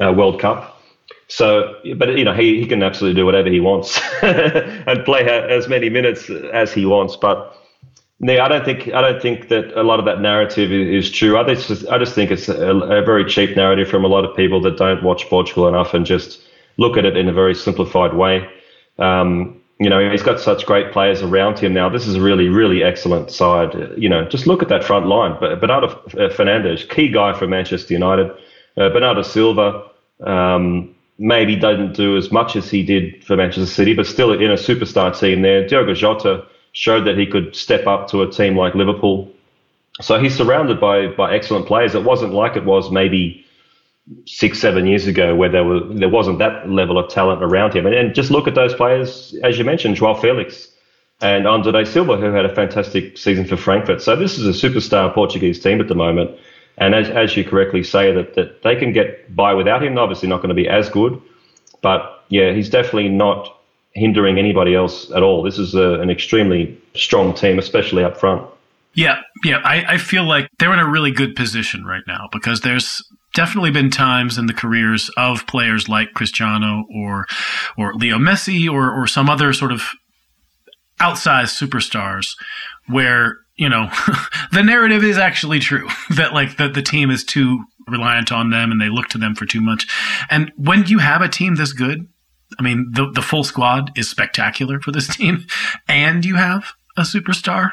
uh, 0.00 0.12
World 0.12 0.40
Cup. 0.40 0.80
So, 1.28 1.76
but 1.96 2.16
you 2.18 2.24
know, 2.24 2.34
he, 2.34 2.60
he 2.60 2.66
can 2.66 2.82
absolutely 2.82 3.20
do 3.20 3.24
whatever 3.24 3.48
he 3.48 3.60
wants 3.60 4.00
and 4.22 5.04
play 5.04 5.22
as 5.24 5.68
many 5.68 5.88
minutes 5.88 6.28
as 6.52 6.72
he 6.72 6.86
wants. 6.86 7.16
But 7.16 7.56
no, 8.18 8.38
I 8.38 8.48
don't 8.48 8.64
think 8.64 8.92
I 8.92 9.00
don't 9.00 9.22
think 9.22 9.48
that 9.48 9.72
a 9.78 9.82
lot 9.82 9.98
of 9.98 10.04
that 10.06 10.20
narrative 10.20 10.72
is, 10.72 11.10
true. 11.10 11.38
I 11.38 11.54
just 11.54 11.86
I 11.88 11.98
just 11.98 12.14
think 12.14 12.30
it's 12.30 12.48
a, 12.48 12.70
a, 12.70 13.02
very 13.02 13.24
cheap 13.24 13.56
narrative 13.56 13.88
from 13.88 14.04
a 14.04 14.08
lot 14.08 14.24
of 14.24 14.36
people 14.36 14.60
that 14.62 14.76
don't 14.76 15.02
watch 15.02 15.26
Portugal 15.28 15.68
enough 15.68 15.94
and 15.94 16.04
just 16.04 16.42
look 16.76 16.96
at 16.96 17.04
it 17.04 17.16
in 17.16 17.28
a 17.28 17.32
very 17.32 17.54
simplified 17.54 18.14
way. 18.14 18.46
Um, 18.98 19.60
you 19.78 19.88
know, 19.88 20.10
he's 20.10 20.22
got 20.22 20.38
such 20.38 20.66
great 20.66 20.92
players 20.92 21.22
around 21.22 21.58
him 21.58 21.72
now. 21.72 21.88
This 21.88 22.06
is 22.06 22.16
a 22.16 22.20
really, 22.20 22.48
really 22.48 22.82
excellent 22.82 23.30
side. 23.30 23.74
You 23.96 24.10
know, 24.10 24.28
just 24.28 24.46
look 24.46 24.62
at 24.62 24.68
that 24.68 24.84
front 24.84 25.06
line. 25.06 25.36
But 25.40 25.58
Bernardo 25.58 25.88
Fernandes, 26.08 26.86
key 26.90 27.08
guy 27.08 27.32
for 27.32 27.46
Manchester 27.46 27.94
United. 27.94 28.30
Uh, 28.76 28.88
Bernardo 28.88 29.22
Silva 29.22 29.90
um, 30.24 30.94
maybe 31.18 31.56
doesn't 31.56 31.94
do 31.94 32.16
as 32.16 32.32
much 32.32 32.56
as 32.56 32.70
he 32.70 32.82
did 32.82 33.24
for 33.24 33.36
Manchester 33.36 33.66
City, 33.66 33.94
but 33.94 34.06
still 34.06 34.32
in 34.32 34.50
a 34.50 34.54
superstar 34.54 35.18
team 35.18 35.42
there. 35.42 35.66
Diogo 35.66 35.94
Jota 35.94 36.44
showed 36.72 37.06
that 37.06 37.18
he 37.18 37.26
could 37.26 37.54
step 37.54 37.86
up 37.86 38.08
to 38.08 38.22
a 38.22 38.30
team 38.30 38.56
like 38.56 38.74
Liverpool. 38.74 39.30
So 40.00 40.18
he's 40.18 40.34
surrounded 40.34 40.80
by 40.80 41.08
by 41.08 41.34
excellent 41.34 41.66
players. 41.66 41.94
It 41.94 42.04
wasn't 42.04 42.32
like 42.32 42.56
it 42.56 42.64
was 42.64 42.90
maybe 42.90 43.44
six, 44.26 44.58
seven 44.58 44.86
years 44.86 45.06
ago 45.06 45.34
where 45.36 45.48
there 45.48 45.64
were 45.64 45.80
there 45.80 46.08
wasn't 46.08 46.38
that 46.38 46.68
level 46.68 46.98
of 46.98 47.10
talent 47.10 47.42
around 47.42 47.74
him. 47.74 47.86
And, 47.86 47.94
and 47.94 48.14
just 48.14 48.30
look 48.30 48.48
at 48.48 48.54
those 48.54 48.74
players, 48.74 49.34
as 49.42 49.58
you 49.58 49.64
mentioned, 49.64 49.96
Joao 49.96 50.14
Felix 50.14 50.68
and 51.20 51.46
Andre 51.46 51.84
Silva, 51.84 52.16
who 52.16 52.32
had 52.32 52.46
a 52.46 52.54
fantastic 52.54 53.18
season 53.18 53.44
for 53.44 53.56
Frankfurt. 53.56 54.00
So 54.00 54.16
this 54.16 54.38
is 54.38 54.46
a 54.46 54.68
superstar 54.68 55.12
Portuguese 55.12 55.60
team 55.60 55.80
at 55.80 55.88
the 55.88 55.94
moment. 55.94 56.30
And 56.78 56.94
as, 56.94 57.10
as 57.10 57.36
you 57.36 57.44
correctly 57.44 57.82
say, 57.82 58.12
that, 58.12 58.34
that 58.34 58.62
they 58.62 58.76
can 58.76 58.92
get 58.92 59.34
by 59.34 59.54
without 59.54 59.82
him. 59.82 59.98
Obviously, 59.98 60.28
not 60.28 60.38
going 60.38 60.48
to 60.48 60.54
be 60.54 60.68
as 60.68 60.88
good, 60.88 61.20
but 61.82 62.24
yeah, 62.28 62.52
he's 62.52 62.70
definitely 62.70 63.08
not 63.08 63.56
hindering 63.92 64.38
anybody 64.38 64.74
else 64.74 65.10
at 65.10 65.22
all. 65.22 65.42
This 65.42 65.58
is 65.58 65.74
a, 65.74 66.00
an 66.00 66.10
extremely 66.10 66.78
strong 66.94 67.34
team, 67.34 67.58
especially 67.58 68.04
up 68.04 68.16
front. 68.16 68.48
Yeah, 68.94 69.20
yeah. 69.44 69.58
I, 69.58 69.94
I 69.94 69.98
feel 69.98 70.24
like 70.24 70.48
they're 70.58 70.72
in 70.72 70.78
a 70.78 70.88
really 70.88 71.12
good 71.12 71.36
position 71.36 71.84
right 71.84 72.02
now 72.06 72.28
because 72.32 72.62
there's 72.62 73.02
definitely 73.34 73.70
been 73.70 73.90
times 73.90 74.38
in 74.38 74.46
the 74.46 74.52
careers 74.52 75.10
of 75.16 75.46
players 75.46 75.88
like 75.88 76.12
Cristiano 76.14 76.84
or 76.94 77.26
or 77.78 77.94
Leo 77.94 78.18
Messi 78.18 78.68
or 78.68 78.90
or 78.90 79.06
some 79.06 79.28
other 79.28 79.52
sort 79.52 79.72
of 79.72 79.90
outsized 81.00 81.58
superstars 81.58 82.34
where 82.88 83.38
you 83.60 83.68
know, 83.68 83.90
the 84.52 84.62
narrative 84.62 85.04
is 85.04 85.18
actually 85.18 85.60
true 85.60 85.86
that 86.16 86.32
like 86.32 86.56
the, 86.56 86.68
the 86.68 86.82
team 86.82 87.10
is 87.10 87.22
too 87.22 87.62
reliant 87.86 88.32
on 88.32 88.50
them 88.50 88.72
and 88.72 88.80
they 88.80 88.88
look 88.88 89.08
to 89.08 89.18
them 89.18 89.34
for 89.34 89.44
too 89.44 89.60
much. 89.60 89.86
And 90.30 90.50
when 90.56 90.86
you 90.86 90.98
have 90.98 91.20
a 91.20 91.28
team 91.28 91.54
this 91.54 91.74
good, 91.74 92.08
I 92.58 92.62
mean, 92.62 92.88
the, 92.92 93.10
the 93.10 93.22
full 93.22 93.44
squad 93.44 93.92
is 93.96 94.08
spectacular 94.08 94.80
for 94.80 94.92
this 94.92 95.14
team 95.16 95.44
and 95.86 96.24
you 96.24 96.36
have 96.36 96.72
a 96.96 97.02
superstar. 97.02 97.72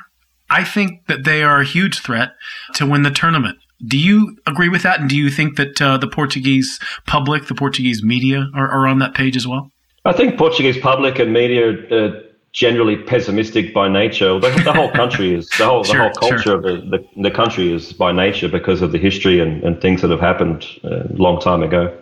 I 0.50 0.64
think 0.64 1.08
that 1.08 1.24
they 1.24 1.42
are 1.42 1.62
a 1.62 1.66
huge 1.66 2.00
threat 2.00 2.34
to 2.76 2.86
win 2.86 3.04
the 3.04 3.12
tournament. 3.12 3.58
Do 3.86 3.98
you 3.98 4.38
agree 4.46 4.70
with 4.70 4.84
that? 4.84 5.00
And 5.00 5.10
do 5.10 5.16
you 5.16 5.30
think 5.30 5.56
that 5.56 5.82
uh, 5.82 5.98
the 5.98 6.08
Portuguese 6.08 6.80
public, 7.06 7.48
the 7.48 7.56
Portuguese 7.56 8.04
media 8.04 8.50
are, 8.54 8.70
are 8.70 8.88
on 8.88 9.00
that 9.00 9.14
page 9.14 9.38
as 9.38 9.48
well? 9.48 9.72
I 10.04 10.14
think 10.14 10.38
Portuguese 10.38 10.78
public 10.78 11.20
and 11.20 11.32
media 11.32 11.72
uh, 11.92 12.22
generally 12.58 12.96
pessimistic 12.96 13.72
by 13.72 13.88
nature. 13.88 14.40
The, 14.40 14.50
the 14.66 14.74
whole 14.74 14.90
country 14.90 15.36
is 15.36 15.48
the 15.60 15.66
whole 15.66 15.84
sure, 15.84 15.96
the 15.96 16.02
whole 16.02 16.14
culture 16.14 16.38
sure. 16.40 16.56
of 16.56 16.64
the, 16.64 16.98
the, 16.98 17.22
the 17.22 17.30
country 17.30 17.72
is 17.72 17.94
by 17.94 18.12
nature 18.12 18.50
because 18.50 18.82
of 18.82 18.92
the 18.92 18.98
history 18.98 19.40
and, 19.40 19.64
and 19.64 19.80
things 19.80 20.02
that 20.02 20.10
have 20.10 20.20
happened 20.20 20.66
a 20.84 21.06
long 21.14 21.40
time 21.40 21.62
ago. 21.62 21.96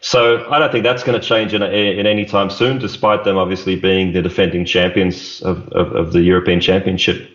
So 0.00 0.50
I 0.50 0.58
don't 0.58 0.72
think 0.72 0.82
that's 0.82 1.04
going 1.04 1.20
to 1.20 1.24
change 1.24 1.54
in, 1.54 1.62
in 1.62 2.04
any 2.04 2.24
time 2.24 2.50
soon, 2.50 2.80
despite 2.80 3.22
them 3.22 3.38
obviously 3.38 3.76
being 3.76 4.12
the 4.12 4.20
defending 4.20 4.64
champions 4.64 5.40
of, 5.42 5.68
of, 5.68 5.94
of 5.94 6.12
the 6.12 6.22
European 6.22 6.60
Championship. 6.60 7.30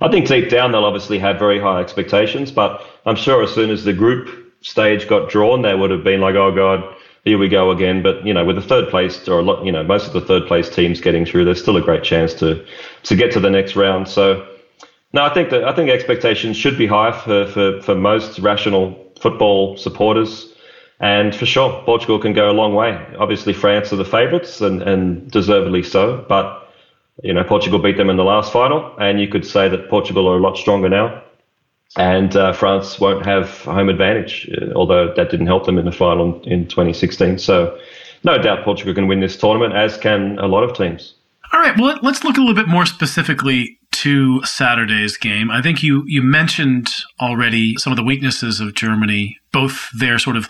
I 0.00 0.10
think 0.10 0.26
deep 0.26 0.50
down 0.50 0.72
they'll 0.72 0.84
obviously 0.84 1.20
have 1.20 1.38
very 1.38 1.60
high 1.60 1.80
expectations, 1.80 2.50
but 2.50 2.84
I'm 3.06 3.14
sure 3.14 3.40
as 3.44 3.54
soon 3.54 3.70
as 3.70 3.84
the 3.84 3.92
group 3.92 4.52
stage 4.62 5.06
got 5.06 5.30
drawn, 5.30 5.62
they 5.62 5.76
would 5.76 5.92
have 5.92 6.02
been 6.02 6.20
like, 6.20 6.34
oh 6.34 6.52
God, 6.52 6.96
here 7.24 7.38
we 7.38 7.48
go 7.48 7.70
again. 7.70 8.02
But 8.02 8.26
you 8.26 8.34
know, 8.34 8.44
with 8.44 8.56
the 8.56 8.62
third 8.62 8.88
place 8.88 9.28
or 9.28 9.40
a 9.40 9.42
lot, 9.42 9.64
you 9.64 9.72
know, 9.72 9.82
most 9.82 10.06
of 10.06 10.12
the 10.12 10.20
third 10.20 10.46
place 10.46 10.68
teams 10.68 11.00
getting 11.00 11.24
through, 11.24 11.44
there's 11.44 11.60
still 11.60 11.76
a 11.76 11.82
great 11.82 12.02
chance 12.02 12.34
to 12.34 12.64
to 13.04 13.16
get 13.16 13.32
to 13.32 13.40
the 13.40 13.50
next 13.50 13.76
round. 13.76 14.08
So, 14.08 14.46
no, 15.12 15.22
I 15.22 15.32
think 15.32 15.50
that 15.50 15.64
I 15.64 15.74
think 15.74 15.90
expectations 15.90 16.56
should 16.56 16.78
be 16.78 16.86
high 16.86 17.12
for 17.12 17.46
for, 17.46 17.80
for 17.82 17.94
most 17.94 18.38
rational 18.38 18.96
football 19.20 19.76
supporters. 19.76 20.46
And 21.02 21.34
for 21.34 21.46
sure, 21.46 21.82
Portugal 21.86 22.18
can 22.18 22.34
go 22.34 22.50
a 22.50 22.52
long 22.52 22.74
way. 22.74 22.92
Obviously, 23.18 23.54
France 23.54 23.90
are 23.90 23.96
the 23.96 24.04
favourites 24.04 24.60
and, 24.60 24.82
and 24.82 25.30
deservedly 25.30 25.82
so. 25.82 26.26
But, 26.28 26.70
you 27.22 27.32
know, 27.32 27.42
Portugal 27.42 27.78
beat 27.78 27.96
them 27.96 28.10
in 28.10 28.18
the 28.18 28.24
last 28.24 28.52
final. 28.52 28.94
And 28.98 29.18
you 29.18 29.26
could 29.26 29.46
say 29.46 29.66
that 29.66 29.88
Portugal 29.88 30.28
are 30.28 30.36
a 30.36 30.40
lot 30.40 30.58
stronger 30.58 30.90
now 30.90 31.22
and 31.96 32.36
uh, 32.36 32.52
France 32.52 33.00
won't 33.00 33.26
have 33.26 33.62
home 33.62 33.88
advantage, 33.88 34.48
uh, 34.60 34.72
although 34.74 35.12
that 35.14 35.30
didn't 35.30 35.46
help 35.46 35.66
them 35.66 35.78
in 35.78 35.84
the 35.84 35.92
final 35.92 36.40
in 36.42 36.68
2016. 36.68 37.38
So, 37.38 37.78
no 38.22 38.38
doubt 38.38 38.64
Portugal 38.64 38.94
can 38.94 39.08
win 39.08 39.20
this 39.20 39.36
tournament, 39.36 39.74
as 39.74 39.96
can 39.96 40.38
a 40.38 40.46
lot 40.46 40.62
of 40.62 40.76
teams. 40.76 41.14
All 41.52 41.60
right, 41.60 41.76
well, 41.76 41.98
let's 42.02 42.22
look 42.22 42.36
a 42.36 42.40
little 42.40 42.54
bit 42.54 42.68
more 42.68 42.86
specifically 42.86 43.78
to 43.90 44.42
Saturday's 44.44 45.16
game. 45.16 45.50
I 45.50 45.60
think 45.60 45.82
you 45.82 46.04
you 46.06 46.22
mentioned 46.22 46.90
already 47.20 47.76
some 47.76 47.92
of 47.92 47.96
the 47.96 48.04
weaknesses 48.04 48.60
of 48.60 48.74
Germany, 48.74 49.38
both 49.52 49.88
their 49.98 50.18
sort 50.18 50.36
of 50.36 50.48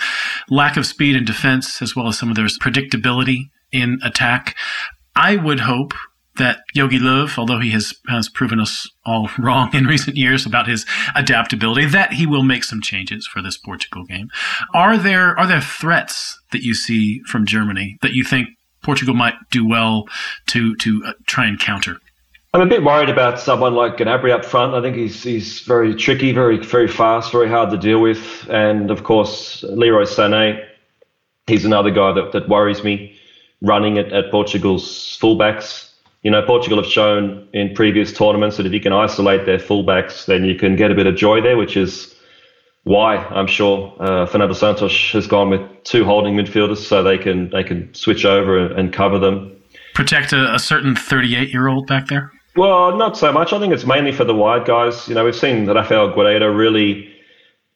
lack 0.50 0.76
of 0.76 0.84
speed 0.84 1.16
in 1.16 1.24
defense 1.24 1.80
as 1.80 1.96
well 1.96 2.08
as 2.08 2.18
some 2.18 2.28
of 2.28 2.36
their 2.36 2.46
predictability 2.46 3.50
in 3.72 3.98
attack. 4.04 4.56
I 5.16 5.36
would 5.36 5.60
hope 5.60 5.94
that 6.40 6.62
Jogi 6.74 6.98
Löw, 6.98 7.38
although 7.38 7.60
he 7.60 7.70
has, 7.70 7.94
has 8.08 8.28
proven 8.28 8.58
us 8.58 8.90
all 9.06 9.30
wrong 9.38 9.70
in 9.74 9.86
recent 9.86 10.16
years 10.16 10.44
about 10.46 10.66
his 10.66 10.84
adaptability, 11.14 11.86
that 11.86 12.14
he 12.14 12.26
will 12.26 12.42
make 12.42 12.64
some 12.64 12.80
changes 12.80 13.26
for 13.26 13.40
this 13.40 13.56
Portugal 13.56 14.04
game. 14.04 14.28
Are 14.74 14.98
there 14.98 15.38
are 15.38 15.46
there 15.46 15.60
threats 15.60 16.40
that 16.50 16.62
you 16.62 16.74
see 16.74 17.20
from 17.20 17.46
Germany 17.46 17.98
that 18.02 18.12
you 18.12 18.24
think 18.24 18.48
Portugal 18.82 19.14
might 19.14 19.34
do 19.50 19.66
well 19.66 20.06
to 20.48 20.74
to 20.76 21.02
uh, 21.06 21.12
try 21.26 21.46
and 21.46 21.58
counter? 21.58 21.98
I'm 22.52 22.62
a 22.62 22.66
bit 22.66 22.82
worried 22.82 23.08
about 23.08 23.38
someone 23.38 23.74
like 23.74 23.98
Gnabry 23.98 24.32
up 24.32 24.44
front. 24.44 24.74
I 24.74 24.80
think 24.80 24.96
he's 24.96 25.22
he's 25.22 25.60
very 25.60 25.94
tricky, 25.94 26.32
very 26.32 26.58
very 26.58 26.88
fast, 26.88 27.30
very 27.30 27.48
hard 27.48 27.70
to 27.70 27.76
deal 27.76 28.00
with, 28.00 28.48
and 28.50 28.90
of 28.90 29.04
course 29.04 29.62
Leroy 29.62 30.02
Sané. 30.02 30.66
He's 31.46 31.64
another 31.64 31.90
guy 31.90 32.12
that, 32.12 32.32
that 32.32 32.48
worries 32.48 32.84
me 32.84 33.16
running 33.60 33.98
at, 33.98 34.12
at 34.12 34.30
Portugal's 34.30 35.18
fullbacks 35.20 35.89
you 36.22 36.30
know, 36.30 36.42
Portugal 36.42 36.82
have 36.82 36.90
shown 36.90 37.48
in 37.52 37.74
previous 37.74 38.12
tournaments 38.12 38.58
that 38.58 38.66
if 38.66 38.72
you 38.72 38.80
can 38.80 38.92
isolate 38.92 39.46
their 39.46 39.58
fullbacks, 39.58 40.26
then 40.26 40.44
you 40.44 40.54
can 40.54 40.76
get 40.76 40.90
a 40.90 40.94
bit 40.94 41.06
of 41.06 41.16
joy 41.16 41.40
there, 41.40 41.56
which 41.56 41.76
is 41.76 42.14
why 42.84 43.16
I'm 43.16 43.46
sure 43.46 43.94
uh, 44.00 44.26
Fernando 44.26 44.54
Santos 44.54 45.12
has 45.12 45.26
gone 45.26 45.50
with 45.50 45.60
two 45.84 46.04
holding 46.04 46.34
midfielders 46.34 46.78
so 46.78 47.02
they 47.02 47.18
can 47.18 47.50
they 47.50 47.64
can 47.64 47.92
switch 47.94 48.24
over 48.24 48.58
and 48.58 48.92
cover 48.92 49.18
them. 49.18 49.56
Protect 49.94 50.32
a, 50.32 50.54
a 50.54 50.58
certain 50.58 50.94
38 50.94 51.52
year 51.52 51.68
old 51.68 51.86
back 51.86 52.08
there. 52.08 52.30
Well, 52.56 52.96
not 52.96 53.16
so 53.16 53.32
much. 53.32 53.52
I 53.52 53.58
think 53.58 53.72
it's 53.72 53.86
mainly 53.86 54.12
for 54.12 54.24
the 54.24 54.34
wide 54.34 54.66
guys. 54.66 55.08
You 55.08 55.14
know, 55.14 55.24
we've 55.24 55.36
seen 55.36 55.66
Rafael 55.66 56.12
Guerreiro 56.12 56.54
really 56.54 57.08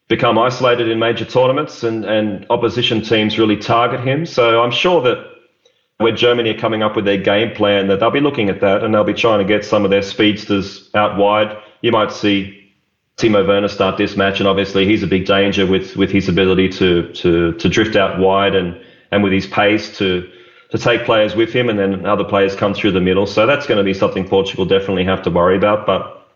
become 0.08 0.38
isolated 0.38 0.88
in 0.88 0.98
major 0.98 1.24
tournaments, 1.24 1.82
and 1.82 2.04
and 2.04 2.46
opposition 2.50 3.00
teams 3.00 3.38
really 3.38 3.56
target 3.56 4.00
him. 4.00 4.26
So 4.26 4.62
I'm 4.62 4.70
sure 4.70 5.00
that 5.02 5.33
where 5.98 6.12
Germany 6.12 6.50
are 6.50 6.58
coming 6.58 6.82
up 6.82 6.96
with 6.96 7.04
their 7.04 7.16
game 7.16 7.54
plan, 7.54 7.86
that 7.86 8.00
they'll 8.00 8.10
be 8.10 8.20
looking 8.20 8.48
at 8.48 8.60
that 8.60 8.82
and 8.82 8.94
they'll 8.94 9.04
be 9.04 9.14
trying 9.14 9.38
to 9.38 9.44
get 9.44 9.64
some 9.64 9.84
of 9.84 9.90
their 9.90 10.02
speedsters 10.02 10.90
out 10.94 11.16
wide. 11.16 11.56
You 11.82 11.92
might 11.92 12.12
see 12.12 12.72
Timo 13.16 13.46
Werner 13.46 13.68
start 13.68 13.96
this 13.96 14.16
match, 14.16 14.40
and 14.40 14.48
obviously 14.48 14.86
he's 14.86 15.02
a 15.02 15.06
big 15.06 15.24
danger 15.26 15.66
with, 15.66 15.96
with 15.96 16.10
his 16.10 16.28
ability 16.28 16.68
to, 16.70 17.12
to, 17.12 17.52
to 17.52 17.68
drift 17.68 17.94
out 17.94 18.18
wide 18.18 18.54
and, 18.54 18.80
and 19.12 19.22
with 19.22 19.32
his 19.32 19.46
pace 19.46 19.96
to 19.98 20.28
to 20.70 20.78
take 20.78 21.04
players 21.04 21.36
with 21.36 21.52
him, 21.52 21.68
and 21.68 21.78
then 21.78 22.04
other 22.04 22.24
players 22.24 22.56
come 22.56 22.74
through 22.74 22.90
the 22.90 23.00
middle. 23.00 23.26
So 23.26 23.46
that's 23.46 23.64
going 23.64 23.78
to 23.78 23.84
be 23.84 23.94
something 23.94 24.26
Portugal 24.26 24.64
definitely 24.64 25.04
have 25.04 25.22
to 25.22 25.30
worry 25.30 25.56
about. 25.56 25.86
But 25.86 26.26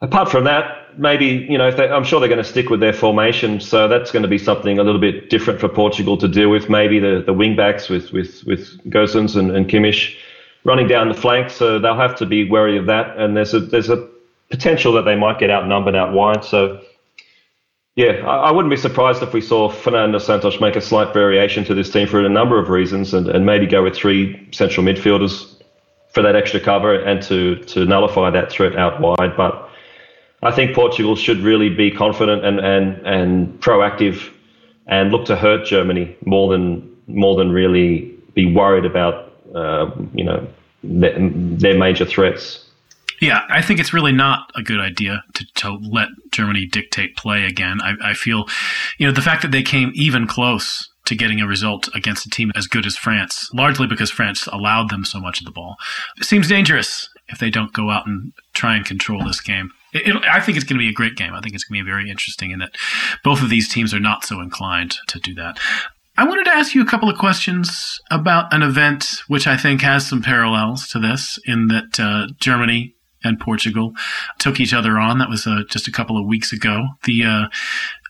apart 0.00 0.30
from 0.30 0.44
that, 0.44 0.81
maybe 0.96 1.46
you 1.48 1.58
know 1.58 1.70
they, 1.70 1.88
I'm 1.88 2.04
sure 2.04 2.20
they're 2.20 2.28
going 2.28 2.42
to 2.42 2.48
stick 2.48 2.70
with 2.70 2.80
their 2.80 2.92
formation, 2.92 3.60
so 3.60 3.88
that's 3.88 4.10
going 4.10 4.22
to 4.22 4.28
be 4.28 4.38
something 4.38 4.78
a 4.78 4.84
little 4.84 5.00
bit 5.00 5.30
different 5.30 5.60
for 5.60 5.68
Portugal 5.68 6.16
to 6.18 6.28
deal 6.28 6.50
with. 6.50 6.68
Maybe 6.68 6.98
the 6.98 7.22
the 7.24 7.32
wing 7.32 7.56
backs 7.56 7.88
with 7.88 8.12
with 8.12 8.44
with 8.44 8.78
Gosens 8.90 9.36
and, 9.36 9.50
and 9.50 9.68
Kimmich 9.68 10.16
running 10.64 10.86
down 10.88 11.08
the 11.08 11.14
flanks, 11.14 11.54
so 11.54 11.78
they'll 11.78 11.96
have 11.96 12.16
to 12.16 12.26
be 12.26 12.48
wary 12.48 12.78
of 12.78 12.86
that. 12.86 13.16
And 13.18 13.36
there's 13.36 13.54
a 13.54 13.60
there's 13.60 13.90
a 13.90 14.08
potential 14.50 14.92
that 14.92 15.02
they 15.02 15.16
might 15.16 15.38
get 15.38 15.50
outnumbered 15.50 15.94
out 15.94 16.12
wide. 16.12 16.44
So 16.44 16.80
yeah, 17.96 18.26
I, 18.26 18.48
I 18.48 18.50
wouldn't 18.52 18.70
be 18.70 18.76
surprised 18.76 19.22
if 19.22 19.32
we 19.32 19.40
saw 19.40 19.68
Fernando 19.68 20.18
Santos 20.18 20.60
make 20.60 20.76
a 20.76 20.80
slight 20.80 21.12
variation 21.12 21.64
to 21.64 21.74
this 21.74 21.90
team 21.90 22.08
for 22.08 22.24
a 22.24 22.28
number 22.28 22.58
of 22.58 22.68
reasons, 22.68 23.12
and, 23.12 23.28
and 23.28 23.44
maybe 23.44 23.66
go 23.66 23.82
with 23.82 23.94
three 23.94 24.48
central 24.52 24.84
midfielders 24.86 25.52
for 26.12 26.22
that 26.22 26.36
extra 26.36 26.60
cover 26.60 26.94
and 26.94 27.22
to 27.22 27.56
to 27.64 27.84
nullify 27.84 28.30
that 28.30 28.50
threat 28.50 28.76
out 28.76 29.00
wide. 29.00 29.36
But 29.36 29.68
I 30.42 30.50
think 30.50 30.74
Portugal 30.74 31.14
should 31.16 31.38
really 31.38 31.68
be 31.68 31.90
confident 31.90 32.44
and 32.44 32.58
and 32.60 33.06
and 33.06 33.60
proactive 33.60 34.32
and 34.86 35.12
look 35.12 35.24
to 35.26 35.36
hurt 35.36 35.66
Germany 35.66 36.16
more 36.24 36.50
than 36.50 36.88
more 37.06 37.36
than 37.36 37.50
really 37.52 38.12
be 38.34 38.52
worried 38.52 38.84
about 38.84 39.32
uh, 39.54 39.90
you 40.14 40.24
know 40.24 40.46
their, 40.82 41.14
their 41.18 41.78
major 41.78 42.04
threats. 42.04 42.66
Yeah, 43.20 43.46
I 43.48 43.62
think 43.62 43.78
it's 43.78 43.92
really 43.92 44.10
not 44.10 44.50
a 44.56 44.62
good 44.64 44.80
idea 44.80 45.22
to, 45.34 45.46
to 45.54 45.78
let 45.80 46.08
Germany 46.32 46.66
dictate 46.66 47.16
play 47.16 47.44
again. 47.44 47.80
I, 47.80 47.94
I 48.02 48.14
feel, 48.14 48.46
you 48.98 49.06
know, 49.06 49.12
the 49.12 49.22
fact 49.22 49.42
that 49.42 49.52
they 49.52 49.62
came 49.62 49.92
even 49.94 50.26
close 50.26 50.90
to 51.04 51.14
getting 51.14 51.40
a 51.40 51.46
result 51.46 51.88
against 51.94 52.26
a 52.26 52.30
team 52.30 52.50
as 52.56 52.66
good 52.66 52.84
as 52.84 52.96
France, 52.96 53.48
largely 53.54 53.86
because 53.86 54.10
France 54.10 54.48
allowed 54.48 54.90
them 54.90 55.04
so 55.04 55.20
much 55.20 55.38
of 55.38 55.44
the 55.44 55.52
ball, 55.52 55.76
seems 56.20 56.48
dangerous 56.48 57.08
if 57.28 57.38
they 57.38 57.48
don't 57.48 57.72
go 57.72 57.90
out 57.90 58.08
and 58.08 58.32
try 58.54 58.74
and 58.74 58.84
control 58.84 59.24
this 59.24 59.40
game. 59.40 59.70
It, 59.92 60.16
I 60.24 60.40
think 60.40 60.56
it's 60.56 60.64
going 60.64 60.78
to 60.78 60.84
be 60.84 60.88
a 60.88 60.94
great 60.94 61.16
game. 61.16 61.34
I 61.34 61.40
think 61.40 61.54
it's 61.54 61.64
going 61.64 61.78
to 61.78 61.84
be 61.84 61.90
very 61.90 62.10
interesting 62.10 62.50
in 62.50 62.60
that 62.60 62.76
both 63.22 63.42
of 63.42 63.50
these 63.50 63.68
teams 63.68 63.92
are 63.92 64.00
not 64.00 64.24
so 64.24 64.40
inclined 64.40 64.96
to 65.08 65.18
do 65.18 65.34
that. 65.34 65.58
I 66.16 66.24
wanted 66.24 66.44
to 66.44 66.54
ask 66.54 66.74
you 66.74 66.82
a 66.82 66.86
couple 66.86 67.08
of 67.08 67.18
questions 67.18 68.00
about 68.10 68.52
an 68.52 68.62
event 68.62 69.22
which 69.28 69.46
I 69.46 69.56
think 69.56 69.80
has 69.80 70.06
some 70.06 70.22
parallels 70.22 70.88
to 70.88 70.98
this, 70.98 71.38
in 71.46 71.68
that 71.68 71.98
uh, 71.98 72.26
Germany 72.38 72.94
and 73.24 73.40
Portugal 73.40 73.92
took 74.38 74.60
each 74.60 74.74
other 74.74 74.98
on. 74.98 75.18
That 75.18 75.30
was 75.30 75.46
uh, 75.46 75.62
just 75.68 75.88
a 75.88 75.92
couple 75.92 76.18
of 76.18 76.26
weeks 76.26 76.52
ago. 76.52 76.86
The 77.04 77.24
uh, 77.24 77.46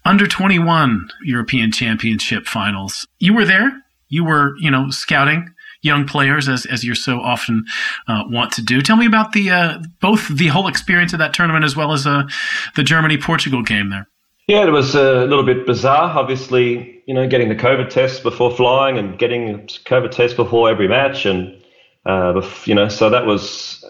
under 0.04 0.26
21 0.26 1.08
European 1.22 1.70
Championship 1.70 2.46
finals. 2.46 3.06
You 3.18 3.34
were 3.34 3.44
there. 3.44 3.70
You 4.08 4.24
were, 4.24 4.54
you 4.58 4.70
know, 4.70 4.90
scouting 4.90 5.54
young 5.82 6.06
players 6.06 6.48
as, 6.48 6.64
as 6.66 6.84
you're 6.84 6.94
so 6.94 7.20
often 7.20 7.64
uh, 8.08 8.24
want 8.28 8.52
to 8.52 8.62
do. 8.62 8.80
Tell 8.80 8.96
me 8.96 9.06
about 9.06 9.32
the 9.32 9.50
uh, 9.50 9.78
both 10.00 10.28
the 10.28 10.48
whole 10.48 10.68
experience 10.68 11.12
of 11.12 11.18
that 11.18 11.34
tournament 11.34 11.64
as 11.64 11.76
well 11.76 11.92
as 11.92 12.06
uh, 12.06 12.22
the 12.76 12.82
Germany 12.82 13.18
Portugal 13.18 13.62
game 13.62 13.90
there. 13.90 14.08
Yeah, 14.48 14.66
it 14.66 14.70
was 14.70 14.94
a 14.94 15.24
little 15.26 15.44
bit 15.44 15.66
bizarre. 15.66 16.18
Obviously, 16.18 17.02
you 17.06 17.14
know, 17.14 17.28
getting 17.28 17.48
the 17.48 17.54
COVID 17.54 17.90
test 17.90 18.22
before 18.22 18.50
flying 18.50 18.98
and 18.98 19.18
getting 19.18 19.66
COVID 19.66 20.10
test 20.10 20.36
before 20.36 20.68
every 20.68 20.88
match, 20.88 21.26
and 21.26 21.54
uh, 22.06 22.40
you 22.64 22.74
know, 22.74 22.88
so 22.88 23.08
that 23.10 23.26
was 23.26 23.84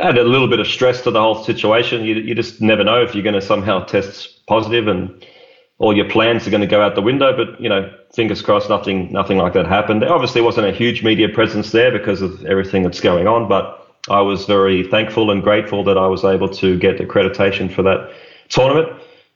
added 0.00 0.26
a 0.26 0.28
little 0.28 0.48
bit 0.48 0.60
of 0.60 0.66
stress 0.66 1.02
to 1.02 1.10
the 1.10 1.20
whole 1.20 1.42
situation. 1.44 2.04
You, 2.04 2.16
you 2.16 2.34
just 2.34 2.60
never 2.60 2.84
know 2.84 3.02
if 3.02 3.14
you're 3.14 3.24
going 3.24 3.34
to 3.34 3.42
somehow 3.42 3.84
test 3.84 4.46
positive 4.46 4.88
and 4.88 5.24
all 5.82 5.94
your 5.94 6.08
plans 6.08 6.46
are 6.46 6.50
going 6.50 6.60
to 6.60 6.66
go 6.66 6.80
out 6.80 6.94
the 6.94 7.02
window. 7.02 7.36
But 7.36 7.60
you 7.60 7.68
know, 7.68 7.92
fingers 8.14 8.40
crossed, 8.40 8.70
nothing 8.70 9.12
nothing 9.12 9.36
like 9.36 9.52
that 9.54 9.66
happened. 9.66 10.00
There 10.00 10.12
obviously 10.12 10.40
wasn't 10.40 10.68
a 10.68 10.72
huge 10.72 11.02
media 11.02 11.28
presence 11.28 11.72
there 11.72 11.90
because 11.90 12.22
of 12.22 12.46
everything 12.46 12.84
that's 12.84 13.00
going 13.00 13.26
on, 13.26 13.48
but 13.48 13.78
I 14.08 14.20
was 14.20 14.46
very 14.46 14.84
thankful 14.88 15.30
and 15.30 15.42
grateful 15.42 15.82
that 15.84 15.98
I 15.98 16.06
was 16.06 16.24
able 16.24 16.48
to 16.48 16.78
get 16.78 16.98
accreditation 16.98 17.70
for 17.70 17.82
that 17.82 18.12
tournament 18.48 18.88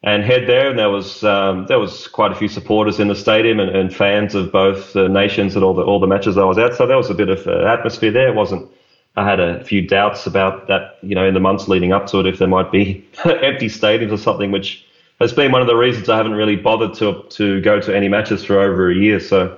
and 0.04 0.22
head 0.22 0.46
there. 0.46 0.70
And 0.70 0.78
there 0.78 0.90
was 0.90 1.24
um, 1.24 1.66
there 1.66 1.80
was 1.80 2.06
quite 2.06 2.30
a 2.30 2.37
few 2.37 2.48
supporters 2.48 3.00
in 3.00 3.09
the 3.09 3.16
stadium 3.16 3.59
and, 3.59 3.74
and 3.74 3.94
fans 3.94 4.37
of 4.37 4.52
both 4.52 4.92
the 4.92 5.09
nations 5.09 5.56
at 5.56 5.64
all 5.64 5.74
the 5.74 5.82
all 5.82 5.98
the 5.98 6.06
matches 6.06 6.38
I 6.38 6.44
was 6.44 6.59
at. 6.59 6.76
So 6.76 6.87
there 6.87 6.96
was 6.96 7.11
a 7.11 7.14
bit 7.14 7.28
of 7.28 7.44
uh, 7.48 7.66
atmosphere 7.66 8.12
there. 8.12 8.28
It 8.28 8.37
wasn't 8.37 8.70
I 9.16 9.28
had 9.28 9.40
a 9.40 9.64
few 9.64 9.85
doubts 9.85 10.26
about 10.26 10.68
that, 10.68 10.98
you 11.02 11.16
know, 11.16 11.26
in 11.26 11.35
the 11.35 11.40
months 11.40 11.66
leading 11.66 11.92
up 11.92 12.06
to 12.09 12.20
it, 12.20 12.26
if 12.26 12.38
there 12.38 12.46
might 12.46 12.70
be 12.70 13.04
empty 13.24 13.66
stadiums 13.66 14.12
or 14.12 14.18
something, 14.18 14.52
which 14.52 14.86
has 15.20 15.33
been 15.33 15.52
one 15.52 15.61
of 15.61 15.66
the 15.66 15.76
reasons 15.76 16.09
I 16.09 16.16
haven't 16.16 16.35
really 16.35 16.57
bothered 16.57 16.94
to 16.94 17.24
to 17.31 17.61
go 17.61 17.81
to 17.81 17.96
any 17.96 18.09
matches 18.09 18.44
for 18.44 18.61
over 18.61 18.90
a 18.90 18.94
year. 18.94 19.20
So 19.20 19.57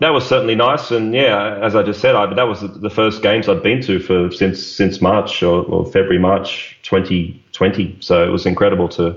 that 0.00 0.10
was 0.10 0.26
certainly 0.26 0.54
nice, 0.54 0.90
and 0.90 1.14
yeah, 1.14 1.58
as 1.62 1.74
I 1.74 1.82
just 1.82 2.00
said, 2.00 2.14
I, 2.14 2.32
that 2.34 2.42
was 2.42 2.60
the 2.60 2.90
first 2.90 3.22
games 3.22 3.48
I'd 3.48 3.62
been 3.62 3.80
to 3.82 3.98
for 3.98 4.30
since 4.30 4.64
since 4.64 5.00
March 5.00 5.42
or, 5.42 5.64
or 5.64 5.84
February 5.86 6.18
March 6.18 6.78
2020. 6.82 7.96
So 8.00 8.22
it 8.22 8.30
was 8.30 8.46
incredible 8.46 8.88
to 8.90 9.16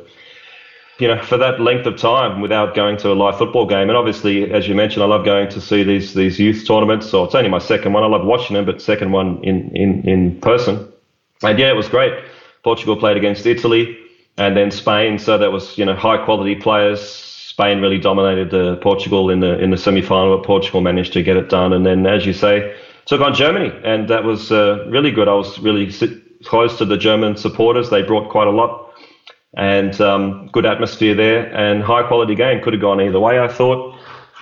you 1.00 1.08
know, 1.08 1.22
for 1.24 1.38
that 1.38 1.62
length 1.62 1.86
of 1.86 1.98
time 1.98 2.42
without 2.42 2.76
going 2.76 2.98
to 2.98 3.12
a 3.12 3.16
live 3.16 3.38
football 3.38 3.66
game. 3.66 3.88
And 3.90 3.98
obviously, 3.98 4.52
as 4.52 4.68
you 4.68 4.76
mentioned, 4.76 5.02
I 5.02 5.06
love 5.06 5.24
going 5.24 5.48
to 5.50 5.62
see 5.62 5.82
these 5.84 6.14
these 6.14 6.38
youth 6.38 6.68
tournaments. 6.68 7.10
So 7.10 7.24
it's 7.24 7.36
only 7.36 7.50
my 7.50 7.60
second 7.60 7.94
one. 7.94 8.04
I 8.04 8.08
love 8.08 8.26
watching 8.26 8.56
them, 8.56 8.66
but 8.66 8.82
second 8.82 9.12
one 9.12 9.42
in 9.44 9.76
in 9.76 10.08
in 10.08 10.40
person. 10.42 10.88
And 11.42 11.58
yeah, 11.58 11.70
it 11.70 11.76
was 11.76 11.88
great. 11.88 12.14
Portugal 12.64 12.98
played 12.98 13.16
against 13.16 13.46
Italy 13.46 13.98
and 14.40 14.58
then 14.58 14.72
Spain. 14.72 15.20
So 15.20 15.38
that 15.38 15.52
was 15.52 15.78
you 15.78 15.86
know 15.86 15.96
high 15.96 16.18
quality 16.24 16.56
players. 16.56 17.02
Spain 17.02 17.82
really 17.82 18.00
dominated 18.00 18.54
uh, 18.54 18.78
Portugal 18.78 19.30
in 19.30 19.42
the 19.42 19.60
in 19.60 19.70
the 19.70 19.78
semi 19.78 20.02
final, 20.02 20.38
but 20.38 20.46
Portugal 20.46 20.82
managed 20.82 21.14
to 21.14 21.22
get 21.22 21.38
it 21.38 21.50
done. 21.50 21.74
And 21.74 21.86
then, 21.86 22.08
as 22.08 22.26
you 22.26 22.34
say, 22.34 22.74
took 23.06 23.22
on 23.22 23.36
Germany, 23.36 23.72
and 23.84 24.10
that 24.10 24.24
was 24.24 24.52
uh, 24.52 24.86
really 24.88 25.12
good. 25.12 25.28
I 25.28 25.34
was 25.34 25.60
really 25.60 25.92
close 26.46 26.78
to 26.78 26.86
the 26.86 26.98
German 26.98 27.36
supporters. 27.36 27.90
They 27.90 28.02
brought 28.02 28.32
quite 28.32 28.48
a 28.48 28.52
lot 28.52 28.90
and 29.58 30.00
um, 30.00 30.48
good 30.54 30.66
atmosphere 30.66 31.16
there 31.16 31.54
and 31.54 31.84
high 31.84 32.04
quality 32.08 32.36
game. 32.36 32.62
Could 32.62 32.74
have 32.74 32.82
gone 32.82 33.02
either 33.02 33.20
way, 33.20 33.40
I 33.40 33.48
thought. 33.48 33.98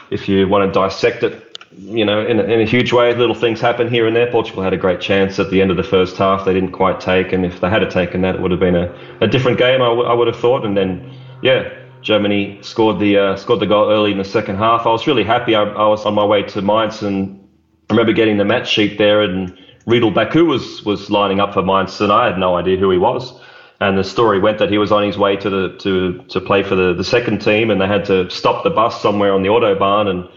If 0.09 0.29
you 0.29 0.47
want 0.47 0.71
to 0.71 0.79
dissect 0.79 1.23
it, 1.23 1.46
you 1.77 2.03
know, 2.03 2.25
in 2.25 2.39
a, 2.39 2.43
in 2.43 2.59
a 2.59 2.65
huge 2.65 2.91
way, 2.91 3.13
little 3.13 3.35
things 3.35 3.61
happen 3.61 3.87
here 3.87 4.07
and 4.07 4.15
there. 4.15 4.29
Portugal 4.31 4.63
had 4.63 4.73
a 4.73 4.77
great 4.77 4.99
chance 4.99 5.39
at 5.39 5.49
the 5.49 5.61
end 5.61 5.71
of 5.71 5.77
the 5.77 5.83
first 5.83 6.17
half. 6.17 6.43
They 6.43 6.53
didn't 6.53 6.71
quite 6.71 6.99
take, 6.99 7.31
and 7.31 7.45
if 7.45 7.61
they 7.61 7.69
had 7.69 7.87
taken 7.89 8.21
that, 8.21 8.35
it 8.35 8.41
would 8.41 8.51
have 8.51 8.59
been 8.59 8.75
a, 8.75 8.93
a 9.21 9.27
different 9.27 9.57
game. 9.57 9.81
I, 9.81 9.89
w- 9.89 10.07
I 10.07 10.13
would 10.13 10.27
have 10.27 10.37
thought. 10.37 10.65
And 10.65 10.75
then, 10.75 11.13
yeah, 11.41 11.71
Germany 12.01 12.57
scored 12.61 12.99
the 12.99 13.17
uh, 13.17 13.35
scored 13.35 13.59
the 13.59 13.67
goal 13.67 13.89
early 13.89 14.11
in 14.11 14.17
the 14.17 14.23
second 14.23 14.57
half. 14.57 14.85
I 14.85 14.89
was 14.89 15.05
really 15.05 15.23
happy. 15.23 15.55
I, 15.55 15.63
I 15.63 15.87
was 15.87 16.05
on 16.05 16.15
my 16.15 16.25
way 16.25 16.43
to 16.43 16.61
Mainz, 16.61 17.03
and 17.03 17.39
I 17.89 17.93
remember 17.93 18.13
getting 18.13 18.37
the 18.37 18.45
match 18.45 18.69
sheet 18.69 18.97
there, 18.97 19.21
and 19.21 19.55
Ridle 19.85 20.13
Baku 20.13 20.45
was 20.45 20.83
was 20.83 21.09
lining 21.09 21.39
up 21.39 21.53
for 21.53 21.61
Mainz, 21.61 22.01
and 22.01 22.11
I 22.11 22.25
had 22.25 22.37
no 22.39 22.55
idea 22.55 22.77
who 22.77 22.89
he 22.89 22.97
was. 22.97 23.33
And 23.79 23.95
the 23.95 24.03
story 24.03 24.39
went 24.39 24.57
that 24.57 24.71
he 24.71 24.79
was 24.79 24.91
on 24.91 25.03
his 25.03 25.17
way 25.19 25.35
to 25.37 25.49
the 25.49 25.77
to 25.79 26.23
to 26.29 26.41
play 26.41 26.63
for 26.63 26.75
the, 26.75 26.93
the 26.93 27.03
second 27.03 27.39
team, 27.39 27.69
and 27.69 27.79
they 27.79 27.87
had 27.87 28.05
to 28.05 28.27
stop 28.31 28.63
the 28.63 28.71
bus 28.71 28.99
somewhere 28.99 29.33
on 29.33 29.43
the 29.43 29.49
autobahn 29.49 30.07
and 30.07 30.27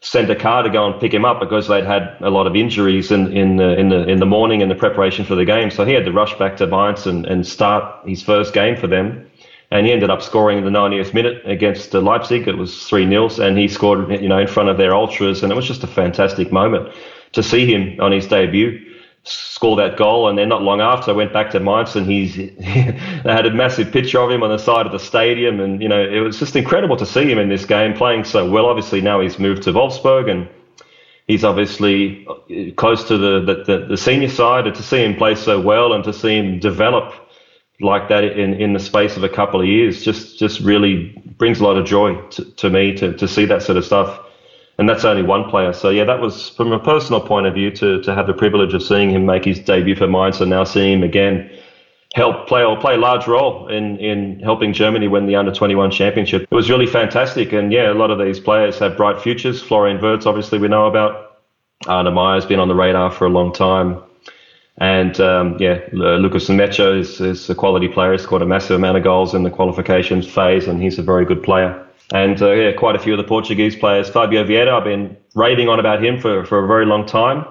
send 0.00 0.30
a 0.30 0.36
car 0.36 0.62
to 0.62 0.70
go 0.70 0.86
and 0.86 1.00
pick 1.00 1.12
him 1.12 1.24
up 1.24 1.40
because 1.40 1.68
they'd 1.68 1.84
had 1.84 2.16
a 2.20 2.30
lot 2.30 2.46
of 2.46 2.54
injuries 2.54 3.10
in 3.10 3.32
in 3.36 3.56
the 3.56 3.78
in 3.78 3.88
the 3.88 4.08
in 4.08 4.18
the 4.18 4.26
morning 4.26 4.60
in 4.60 4.68
the 4.68 4.74
preparation 4.74 5.24
for 5.24 5.34
the 5.34 5.44
game. 5.44 5.70
So 5.70 5.84
he 5.84 5.92
had 5.92 6.04
to 6.04 6.12
rush 6.12 6.34
back 6.38 6.56
to 6.58 6.66
Mainz 6.66 7.06
and, 7.06 7.26
and 7.26 7.46
start 7.46 8.06
his 8.06 8.22
first 8.22 8.54
game 8.54 8.76
for 8.76 8.86
them. 8.86 9.26
And 9.70 9.84
he 9.84 9.92
ended 9.92 10.08
up 10.08 10.22
scoring 10.22 10.56
in 10.56 10.64
the 10.64 10.70
90th 10.70 11.12
minute 11.12 11.42
against 11.44 11.94
uh, 11.94 12.00
Leipzig. 12.00 12.48
It 12.48 12.56
was 12.56 12.88
3 12.88 13.06
0, 13.06 13.28
and 13.40 13.58
he 13.58 13.68
scored 13.68 14.10
you 14.22 14.28
know 14.28 14.38
in 14.38 14.46
front 14.46 14.68
of 14.68 14.78
their 14.78 14.94
ultras, 14.94 15.42
and 15.42 15.52
it 15.52 15.56
was 15.56 15.66
just 15.66 15.84
a 15.84 15.88
fantastic 15.88 16.52
moment 16.52 16.94
to 17.32 17.42
see 17.42 17.66
him 17.66 18.00
on 18.00 18.12
his 18.12 18.26
debut 18.26 18.80
score 19.28 19.76
that 19.76 19.96
goal. 19.96 20.28
And 20.28 20.38
then 20.38 20.48
not 20.48 20.62
long 20.62 20.80
after, 20.80 21.10
I 21.10 21.14
went 21.14 21.32
back 21.32 21.50
to 21.50 21.60
Mainz 21.60 21.96
and 21.96 22.06
he's 22.06 22.36
they 22.36 22.52
had 23.24 23.46
a 23.46 23.52
massive 23.52 23.92
picture 23.92 24.20
of 24.20 24.30
him 24.30 24.42
on 24.42 24.50
the 24.50 24.58
side 24.58 24.86
of 24.86 24.92
the 24.92 24.98
stadium. 24.98 25.60
And, 25.60 25.82
you 25.82 25.88
know, 25.88 26.00
it 26.00 26.20
was 26.20 26.38
just 26.38 26.56
incredible 26.56 26.96
to 26.96 27.06
see 27.06 27.30
him 27.30 27.38
in 27.38 27.48
this 27.48 27.64
game 27.64 27.94
playing 27.94 28.24
so 28.24 28.48
well. 28.48 28.66
Obviously, 28.66 29.00
now 29.00 29.20
he's 29.20 29.38
moved 29.38 29.62
to 29.64 29.72
Wolfsburg 29.72 30.30
and 30.30 30.48
he's 31.26 31.44
obviously 31.44 32.26
close 32.76 33.06
to 33.08 33.18
the, 33.18 33.64
the, 33.66 33.86
the 33.86 33.96
senior 33.96 34.28
side. 34.28 34.66
And 34.66 34.76
to 34.76 34.82
see 34.82 35.04
him 35.04 35.16
play 35.16 35.34
so 35.34 35.60
well 35.60 35.92
and 35.92 36.04
to 36.04 36.12
see 36.12 36.36
him 36.36 36.58
develop 36.58 37.14
like 37.80 38.08
that 38.08 38.24
in, 38.24 38.54
in 38.54 38.72
the 38.72 38.80
space 38.80 39.16
of 39.16 39.22
a 39.22 39.28
couple 39.28 39.60
of 39.60 39.66
years 39.66 40.02
just, 40.02 40.36
just 40.36 40.58
really 40.60 41.14
brings 41.36 41.60
a 41.60 41.64
lot 41.64 41.76
of 41.76 41.86
joy 41.86 42.20
to, 42.30 42.44
to 42.56 42.70
me 42.70 42.92
to, 42.92 43.12
to 43.12 43.28
see 43.28 43.44
that 43.44 43.62
sort 43.62 43.78
of 43.78 43.84
stuff 43.84 44.20
and 44.78 44.88
that's 44.88 45.04
only 45.04 45.22
one 45.22 45.48
player. 45.50 45.72
So 45.72 45.90
yeah, 45.90 46.04
that 46.04 46.20
was 46.20 46.50
from 46.50 46.72
a 46.72 46.78
personal 46.78 47.20
point 47.20 47.46
of 47.46 47.54
view 47.54 47.70
to 47.72 48.00
to 48.02 48.14
have 48.14 48.26
the 48.26 48.32
privilege 48.32 48.74
of 48.74 48.82
seeing 48.82 49.10
him 49.10 49.26
make 49.26 49.44
his 49.44 49.58
debut 49.58 49.96
for 49.96 50.06
Mainz, 50.06 50.40
and 50.40 50.50
now 50.50 50.64
seeing 50.64 50.98
him 50.98 51.02
again 51.02 51.50
help 52.14 52.48
play 52.48 52.64
or 52.64 52.76
play 52.78 52.94
a 52.94 52.98
large 52.98 53.26
role 53.26 53.68
in 53.68 53.98
in 53.98 54.40
helping 54.40 54.72
Germany 54.72 55.08
win 55.08 55.26
the 55.26 55.36
under 55.36 55.52
21 55.52 55.90
championship. 55.90 56.42
It 56.42 56.54
was 56.54 56.70
really 56.70 56.86
fantastic, 56.86 57.52
and 57.52 57.72
yeah, 57.72 57.92
a 57.92 57.94
lot 57.94 58.10
of 58.10 58.18
these 58.18 58.40
players 58.40 58.78
have 58.78 58.96
bright 58.96 59.20
futures. 59.20 59.62
Florian 59.62 60.00
Wirtz, 60.00 60.26
obviously, 60.26 60.58
we 60.58 60.68
know 60.68 60.86
about. 60.86 61.26
Arne 61.86 62.12
Maier's 62.12 62.44
been 62.44 62.58
on 62.58 62.66
the 62.66 62.74
radar 62.74 63.08
for 63.10 63.26
a 63.26 63.30
long 63.30 63.52
time. 63.52 64.02
And 64.78 65.20
um, 65.20 65.56
yeah, 65.58 65.80
Lukas 65.92 66.48
Nmecha 66.48 66.98
is, 66.98 67.20
is 67.20 67.50
a 67.50 67.54
quality 67.54 67.88
player. 67.88 68.12
He's 68.12 68.22
scored 68.22 68.42
a 68.42 68.46
massive 68.46 68.76
amount 68.76 68.96
of 68.96 69.04
goals 69.04 69.34
in 69.34 69.42
the 69.42 69.50
qualifications 69.50 70.26
phase, 70.26 70.68
and 70.68 70.80
he's 70.80 70.98
a 70.98 71.02
very 71.02 71.24
good 71.24 71.42
player. 71.42 71.87
And 72.12 72.40
uh, 72.40 72.52
yeah, 72.52 72.72
quite 72.72 72.96
a 72.96 72.98
few 72.98 73.12
of 73.12 73.18
the 73.18 73.24
Portuguese 73.24 73.76
players. 73.76 74.08
Fabio 74.08 74.44
Vieira, 74.44 74.72
I've 74.72 74.84
been 74.84 75.16
raving 75.34 75.68
on 75.68 75.78
about 75.78 76.02
him 76.02 76.18
for, 76.20 76.44
for 76.46 76.64
a 76.64 76.66
very 76.66 76.86
long 76.86 77.06
time. 77.06 77.44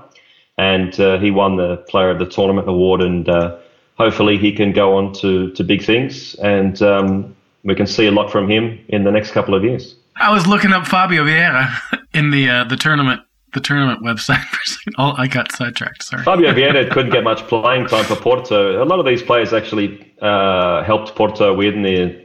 And 0.57 0.99
uh, 0.99 1.19
he 1.19 1.29
won 1.29 1.57
the 1.57 1.77
Player 1.89 2.09
of 2.09 2.17
the 2.17 2.25
Tournament 2.25 2.67
award. 2.67 3.01
And 3.01 3.29
uh, 3.29 3.57
hopefully 3.97 4.37
he 4.37 4.51
can 4.51 4.71
go 4.71 4.95
on 4.95 5.13
to, 5.13 5.51
to 5.51 5.63
big 5.63 5.83
things, 5.83 6.35
and 6.35 6.81
um, 6.81 7.35
we 7.63 7.75
can 7.75 7.87
see 7.87 8.07
a 8.07 8.11
lot 8.11 8.31
from 8.31 8.49
him 8.49 8.79
in 8.89 9.03
the 9.03 9.11
next 9.11 9.31
couple 9.31 9.53
of 9.53 9.63
years. 9.63 9.95
I 10.15 10.31
was 10.31 10.47
looking 10.47 10.71
up 10.71 10.87
Fabio 10.87 11.25
Vieira 11.25 11.69
in 12.13 12.31
the 12.31 12.49
uh, 12.49 12.63
the 12.63 12.77
tournament 12.77 13.21
the 13.53 13.61
tournament 13.61 14.03
website 14.03 14.43
for 14.43 14.59
a 14.63 14.67
second. 14.67 14.93
Oh, 14.97 15.13
I 15.17 15.27
got 15.27 15.51
sidetracked. 15.51 16.03
Sorry. 16.03 16.23
Fabio 16.23 16.53
Vieira 16.53 16.89
couldn't 16.91 17.11
get 17.11 17.23
much 17.23 17.39
playing 17.47 17.87
time 17.87 18.05
for 18.05 18.15
Porto. 18.15 18.83
A 18.83 18.85
lot 18.85 18.99
of 18.99 19.05
these 19.05 19.21
players 19.21 19.53
actually 19.53 20.13
uh, 20.21 20.83
helped 20.83 21.15
Porto 21.15 21.53
win 21.53 21.81
the 21.81 22.23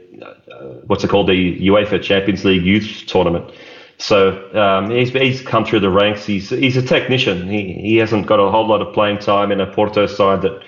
what's 0.87 1.03
it 1.03 1.09
called 1.09 1.27
the 1.27 1.59
UEFA 1.59 2.01
Champions 2.01 2.45
League 2.45 2.63
youth 2.63 3.03
tournament. 3.07 3.51
So 3.97 4.51
um, 4.53 4.89
he's, 4.89 5.11
he's 5.11 5.41
come 5.41 5.65
through 5.65 5.81
the 5.81 5.89
ranks. 5.89 6.25
He's 6.25 6.49
he's 6.49 6.77
a 6.77 6.81
technician. 6.81 7.47
He 7.47 7.73
he 7.73 7.97
hasn't 7.97 8.25
got 8.25 8.39
a 8.39 8.49
whole 8.49 8.67
lot 8.67 8.81
of 8.81 8.93
playing 8.93 9.19
time 9.19 9.51
in 9.51 9.61
a 9.61 9.67
Porto 9.67 10.07
side 10.07 10.41
that 10.41 10.63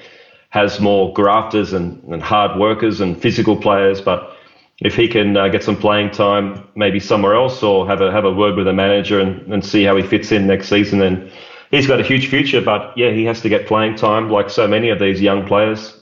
has 0.49 0.79
more 0.79 1.11
grafters 1.11 1.73
and, 1.73 2.01
and 2.05 2.21
hard 2.21 2.57
workers 2.57 3.01
and 3.01 3.21
physical 3.21 3.57
players, 3.57 3.99
but 3.99 4.35
if 4.79 4.95
he 4.95 5.07
can 5.07 5.35
uh, 5.37 5.47
get 5.47 5.63
some 5.63 5.77
playing 5.77 6.11
time, 6.11 6.65
maybe 6.75 6.99
somewhere 6.99 7.35
else, 7.35 7.63
or 7.63 7.87
have 7.87 8.01
a 8.01 8.11
have 8.11 8.25
a 8.25 8.31
word 8.31 8.55
with 8.55 8.65
the 8.65 8.73
manager 8.73 9.19
and, 9.19 9.51
and 9.51 9.65
see 9.65 9.83
how 9.83 9.95
he 9.95 10.03
fits 10.03 10.31
in 10.31 10.47
next 10.47 10.69
season, 10.69 10.99
then 10.99 11.31
he's 11.71 11.87
got 11.87 11.99
a 11.99 12.03
huge 12.03 12.27
future. 12.27 12.61
But 12.61 12.97
yeah, 12.97 13.11
he 13.11 13.23
has 13.25 13.41
to 13.41 13.49
get 13.49 13.67
playing 13.67 13.95
time, 13.95 14.29
like 14.29 14.49
so 14.49 14.67
many 14.67 14.89
of 14.89 14.99
these 14.99 15.21
young 15.21 15.45
players, 15.45 16.01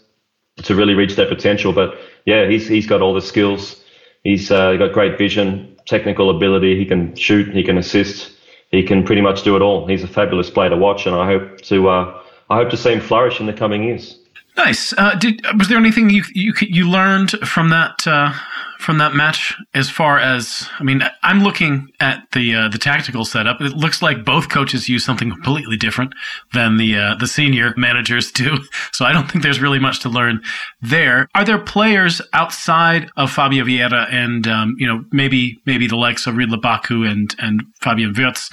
to 0.57 0.75
really 0.75 0.95
reach 0.95 1.15
their 1.15 1.27
potential. 1.27 1.71
But 1.71 1.95
yeah, 2.25 2.47
he's 2.47 2.67
he's 2.67 2.88
got 2.88 3.01
all 3.01 3.13
the 3.13 3.21
skills. 3.21 3.83
He's 4.23 4.51
uh, 4.51 4.75
got 4.77 4.93
great 4.93 5.17
vision, 5.17 5.77
technical 5.86 6.29
ability. 6.29 6.77
He 6.77 6.86
can 6.86 7.15
shoot. 7.15 7.53
He 7.53 7.63
can 7.63 7.77
assist. 7.77 8.31
He 8.71 8.83
can 8.83 9.03
pretty 9.03 9.21
much 9.21 9.43
do 9.43 9.55
it 9.55 9.62
all. 9.62 9.86
He's 9.88 10.03
a 10.03 10.07
fabulous 10.07 10.49
player 10.49 10.69
to 10.69 10.77
watch, 10.77 11.05
and 11.05 11.15
I 11.15 11.25
hope 11.25 11.62
to 11.62 11.89
uh, 11.89 12.21
I 12.49 12.55
hope 12.55 12.69
to 12.69 12.77
see 12.77 12.93
him 12.93 13.01
flourish 13.01 13.39
in 13.39 13.45
the 13.45 13.53
coming 13.53 13.83
years. 13.83 14.17
Nice. 14.55 14.93
Uh, 14.97 15.15
did 15.15 15.45
was 15.57 15.67
there 15.67 15.77
anything 15.77 16.09
you 16.09 16.23
you 16.33 16.53
you 16.61 16.89
learned 16.89 17.31
from 17.47 17.69
that 17.69 18.05
uh, 18.05 18.33
from 18.77 18.99
that 18.99 19.15
match 19.15 19.55
as 19.73 19.89
far 19.89 20.19
as 20.19 20.69
I 20.77 20.83
mean 20.83 21.01
I'm 21.23 21.41
looking 21.41 21.89
at 21.99 22.27
the 22.33 22.53
uh, 22.53 22.67
the 22.69 22.77
tactical 22.77 23.25
setup. 23.25 23.61
It 23.61 23.71
looks 23.71 24.03
like 24.03 24.23
both 24.23 24.49
coaches 24.49 24.87
use 24.87 25.03
something 25.03 25.31
completely 25.31 25.77
different 25.77 26.13
than 26.51 26.77
the 26.77 26.97
uh, 26.97 27.15
the 27.15 27.27
senior 27.27 27.73
managers 27.77 28.31
do. 28.31 28.59
So 28.91 29.05
I 29.05 29.11
don't 29.11 29.31
think 29.31 29.43
there's 29.43 29.61
really 29.61 29.79
much 29.79 30.01
to 30.01 30.09
learn 30.09 30.41
there. 30.81 31.27
Are 31.33 31.45
there 31.45 31.59
players 31.59 32.21
outside 32.33 33.09
of 33.17 33.31
Fabio 33.31 33.63
Vieira 33.63 34.11
and 34.13 34.47
um, 34.47 34.75
you 34.77 34.85
know 34.85 35.03
maybe 35.11 35.59
maybe 35.65 35.87
the 35.87 35.97
likes 35.97 36.27
of 36.27 36.35
Ridle 36.35 36.61
Baku 36.61 37.05
and 37.05 37.33
and 37.39 37.63
Fabian 37.81 38.13
Wirtz 38.15 38.51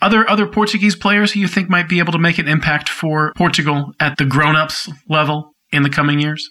other 0.00 0.28
other 0.28 0.46
Portuguese 0.46 0.96
players 0.96 1.32
who 1.32 1.40
you 1.40 1.48
think 1.48 1.68
might 1.68 1.88
be 1.88 1.98
able 1.98 2.12
to 2.12 2.18
make 2.18 2.38
an 2.38 2.48
impact 2.48 2.88
for 2.88 3.32
Portugal 3.36 3.92
at 4.00 4.16
the 4.18 4.24
grown-ups 4.24 4.90
level 5.08 5.54
in 5.72 5.82
the 5.82 5.90
coming 5.90 6.20
years 6.20 6.48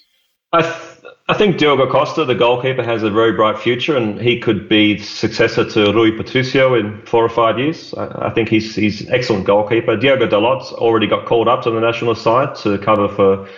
I 0.54 0.62
th- 0.62 0.96
I 1.28 1.34
think 1.34 1.58
Diogo 1.58 1.90
Costa, 1.90 2.24
the 2.24 2.36
goalkeeper, 2.36 2.84
has 2.84 3.02
a 3.02 3.10
very 3.10 3.32
bright 3.32 3.58
future, 3.58 3.98
and 3.98 4.22
he 4.22 4.40
could 4.40 4.70
be 4.70 5.00
successor 5.00 5.68
to 5.72 5.92
Rui 5.92 6.16
Patricio 6.16 6.76
in 6.76 7.02
four 7.08 7.26
or 7.26 7.30
five 7.30 7.58
years. 7.58 7.96
I, 7.96 8.28
I 8.28 8.30
think 8.30 8.48
he's 8.48 8.76
he's 8.76 9.02
an 9.02 9.12
excellent 9.12 9.46
goalkeeper. 9.46 9.98
Diogo 9.98 10.28
Dalot's 10.28 10.72
already 10.72 11.08
got 11.08 11.26
called 11.26 11.48
up 11.48 11.64
to 11.64 11.72
the 11.72 11.80
national 11.80 12.14
side 12.14 12.54
to 12.58 12.78
cover 12.78 13.08
for 13.08 13.50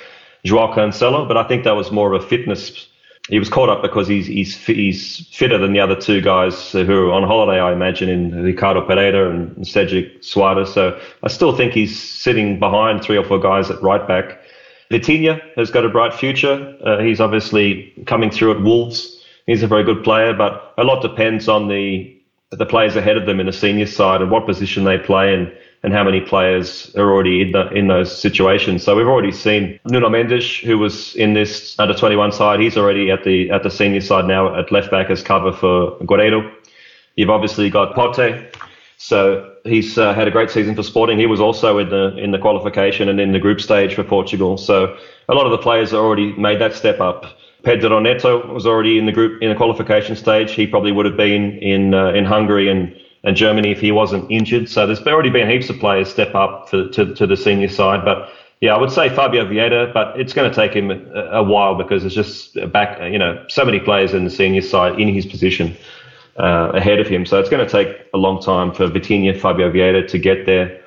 Joao 0.46 0.74
Cancelo, 0.74 1.28
but 1.28 1.36
I 1.36 1.46
think 1.46 1.66
that 1.66 1.76
was 1.76 1.92
more 1.92 2.14
of 2.14 2.24
a 2.24 2.26
fitness. 2.26 2.88
He 3.30 3.40
was 3.40 3.50
caught 3.50 3.70
up 3.70 3.82
because 3.82 4.08
he's 4.08 4.26
he's 4.26 4.56
he's 4.66 5.28
fitter 5.32 5.58
than 5.58 5.74
the 5.74 5.80
other 5.80 5.96
two 5.96 6.22
guys 6.22 6.72
who 6.72 7.08
are 7.08 7.12
on 7.12 7.24
holiday, 7.24 7.60
I 7.60 7.74
imagine, 7.74 8.10
in 8.10 8.44
Ricardo 8.44 8.82
Pereira 8.82 9.30
and 9.30 9.68
Cedric 9.68 10.22
Soares. 10.22 10.68
So 10.68 11.00
I 11.24 11.28
still 11.28 11.56
think 11.56 11.74
he's 11.74 12.00
sitting 12.00 12.58
behind 12.58 13.04
three 13.04 13.18
or 13.18 13.26
four 13.26 13.40
guys 13.40 13.70
at 13.70 13.82
right 13.82 14.08
back. 14.08 14.40
Vitinha 14.90 15.42
has 15.58 15.70
got 15.70 15.84
a 15.84 15.90
bright 15.90 16.14
future. 16.14 16.78
Uh, 16.86 17.00
he's 17.00 17.20
obviously 17.20 17.94
coming 18.06 18.32
through 18.32 18.52
at 18.52 18.62
Wolves. 18.64 19.22
He's 19.46 19.62
a 19.62 19.68
very 19.68 19.84
good 19.84 20.04
player, 20.04 20.34
but 20.34 20.74
a 20.78 20.86
lot 20.86 21.02
depends 21.02 21.50
on 21.50 21.68
the 21.68 22.14
the 22.52 22.66
players 22.66 22.96
ahead 22.96 23.18
of 23.18 23.26
them 23.26 23.42
in 23.42 23.46
the 23.46 23.52
senior 23.52 23.86
side 23.86 24.22
and 24.22 24.32
what 24.32 24.46
position 24.46 24.86
they 24.86 24.98
play 24.98 25.34
and, 25.34 25.52
and 25.84 25.94
how 25.94 26.04
many 26.04 26.20
players 26.20 26.94
are 26.96 27.12
already 27.12 27.42
in, 27.42 27.52
the, 27.52 27.70
in 27.70 27.88
those 27.88 28.16
situations. 28.20 28.84
So 28.84 28.96
we've 28.96 29.08
already 29.08 29.32
seen 29.32 29.80
Nuno 29.86 30.10
Mendes, 30.10 30.58
who 30.58 30.78
was 30.78 31.16
in 31.16 31.34
this 31.34 31.78
under 31.80 31.94
21 31.94 32.32
side. 32.32 32.60
He's 32.60 32.78
already 32.78 33.12
at 33.12 33.24
the 33.24 33.50
at 33.52 33.64
the 33.64 33.72
senior 33.72 34.02
side 34.02 34.26
now 34.26 34.56
at 34.58 34.72
left 34.72 34.92
back 34.92 35.10
as 35.10 35.22
cover 35.22 35.52
for 35.52 35.92
Guerreiro. 36.00 36.52
You've 37.16 37.30
obviously 37.30 37.70
got 37.70 37.96
Pote, 37.96 38.56
so 38.98 39.54
he's 39.64 39.98
uh, 39.98 40.14
had 40.14 40.28
a 40.28 40.32
great 40.32 40.50
season 40.50 40.76
for 40.76 40.84
Sporting. 40.84 41.18
He 41.18 41.26
was 41.26 41.40
also 41.40 41.78
in 41.78 41.90
the 41.90 42.16
in 42.18 42.32
the 42.32 42.40
qualification 42.40 43.10
and 43.10 43.20
in 43.20 43.32
the 43.32 43.40
group 43.40 43.62
stage 43.62 43.96
for 43.96 44.04
Portugal. 44.04 44.58
So 44.58 44.98
a 45.30 45.34
lot 45.34 45.46
of 45.46 45.52
the 45.52 45.58
players 45.58 45.94
already 45.94 46.34
made 46.34 46.60
that 46.60 46.74
step 46.74 47.00
up. 47.00 47.26
Pedro 47.64 48.00
Neto 48.00 48.54
was 48.54 48.66
already 48.66 48.98
in 48.98 49.06
the 49.06 49.12
group 49.12 49.42
in 49.42 49.50
the 49.50 49.56
qualification 49.56 50.16
stage. 50.16 50.52
He 50.52 50.68
probably 50.68 50.92
would 50.92 51.06
have 51.06 51.18
been 51.18 51.58
in 51.60 51.94
uh, 51.94 52.10
in 52.10 52.26
Hungary 52.26 52.70
and, 52.70 52.96
and 53.24 53.36
Germany 53.36 53.72
if 53.72 53.82
he 53.82 53.92
wasn't 53.92 54.30
injured. 54.32 54.70
So 54.70 54.86
there's 54.86 55.02
already 55.02 55.30
been 55.30 55.50
heaps 55.50 55.70
of 55.70 55.80
players 55.80 56.10
step 56.10 56.36
up 56.36 56.70
for, 56.70 56.88
to 56.90 57.14
to 57.16 57.28
the 57.28 57.38
senior 57.38 57.70
side. 57.70 58.06
But 58.06 58.30
yeah, 58.62 58.74
I 58.76 58.80
would 58.80 58.92
say 58.92 59.10
Fabio 59.10 59.46
Vieira, 59.46 59.94
but 59.94 60.20
it's 60.20 60.34
going 60.34 60.50
to 60.50 60.56
take 60.56 60.74
him 60.74 60.92
a, 60.92 61.22
a 61.32 61.44
while 61.44 61.76
because 61.76 62.04
there's 62.04 62.16
just 62.16 62.58
back 62.72 63.00
you 63.12 63.20
know 63.20 63.44
so 63.50 63.66
many 63.66 63.80
players 63.80 64.14
in 64.14 64.24
the 64.24 64.32
senior 64.32 64.62
side 64.62 65.00
in 65.00 65.08
his 65.08 65.26
position 65.26 65.76
uh, 66.40 66.72
ahead 66.74 67.00
of 67.00 67.08
him. 67.08 67.26
So 67.26 67.40
it's 67.40 67.50
going 67.50 67.66
to 67.66 67.72
take 67.72 68.08
a 68.14 68.18
long 68.18 68.42
time 68.42 68.74
for 68.74 68.88
Vitinha, 68.88 69.40
Fabio 69.40 69.72
Vieira 69.72 70.08
to 70.08 70.18
get 70.18 70.46
there. 70.46 70.82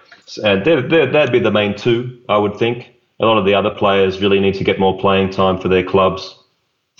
And 0.44 0.64
they're, 0.64 0.80
they're, 0.80 1.10
that'd 1.10 1.32
be 1.32 1.40
the 1.40 1.50
main 1.50 1.76
two, 1.76 2.20
I 2.28 2.38
would 2.38 2.56
think. 2.56 2.92
A 3.18 3.26
lot 3.26 3.36
of 3.36 3.44
the 3.44 3.54
other 3.54 3.70
players 3.70 4.20
really 4.20 4.40
need 4.40 4.54
to 4.54 4.64
get 4.64 4.78
more 4.78 4.98
playing 4.98 5.30
time 5.30 5.58
for 5.58 5.68
their 5.68 5.82
clubs. 5.82 6.38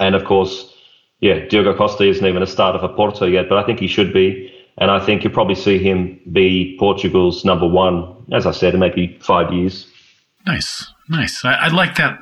And 0.00 0.14
of 0.14 0.24
course, 0.24 0.74
yeah, 1.20 1.46
Diogo 1.46 1.76
Costa 1.76 2.04
isn't 2.04 2.26
even 2.26 2.42
a 2.42 2.46
starter 2.46 2.78
for 2.78 2.88
Porto 2.88 3.26
yet, 3.26 3.48
but 3.48 3.58
I 3.58 3.64
think 3.64 3.78
he 3.78 3.86
should 3.86 4.12
be. 4.12 4.49
And 4.78 4.90
I 4.90 5.04
think 5.04 5.24
you'll 5.24 5.32
probably 5.32 5.54
see 5.54 5.78
him 5.78 6.20
be 6.32 6.76
Portugal's 6.78 7.44
number 7.44 7.66
one, 7.66 8.24
as 8.32 8.46
I 8.46 8.52
said, 8.52 8.74
in 8.74 8.80
maybe 8.80 9.18
five 9.20 9.52
years. 9.52 9.86
Nice, 10.46 10.86
nice. 11.08 11.44
I, 11.44 11.52
I 11.52 11.68
like 11.68 11.96
that 11.96 12.18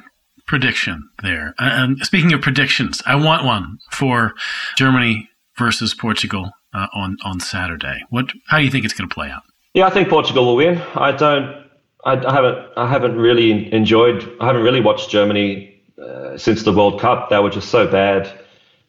prediction 0.47 1.09
there. 1.23 1.55
And 1.59 1.99
speaking 2.01 2.33
of 2.33 2.41
predictions, 2.41 3.03
I 3.07 3.15
want 3.15 3.45
one 3.45 3.79
for 3.93 4.35
Germany 4.77 5.29
versus 5.57 5.95
Portugal 5.95 6.51
uh, 6.75 6.89
on 6.95 7.17
on 7.25 7.39
Saturday. 7.41 8.01
What? 8.11 8.33
How 8.49 8.59
do 8.59 8.65
you 8.65 8.71
think 8.71 8.85
it's 8.85 8.95
going 8.95 9.09
to 9.09 9.15
play 9.15 9.31
out? 9.31 9.43
Yeah, 9.75 9.87
I 9.87 9.91
think 9.91 10.09
Portugal 10.09 10.47
will 10.47 10.57
win. 10.57 10.79
I 10.95 11.13
don't. 11.13 11.65
I, 12.05 12.13
I 12.13 12.33
haven't. 12.33 12.69
I 12.77 12.89
haven't 12.89 13.17
really 13.17 13.73
enjoyed. 13.73 14.29
I 14.41 14.47
haven't 14.47 14.63
really 14.63 14.81
watched 14.81 15.11
Germany 15.11 15.81
uh, 16.03 16.37
since 16.37 16.65
the 16.65 16.73
World 16.73 17.01
Cup. 17.01 17.31
They 17.31 17.39
were 17.39 17.51
just 17.51 17.69
so 17.69 17.87
bad, 17.87 18.33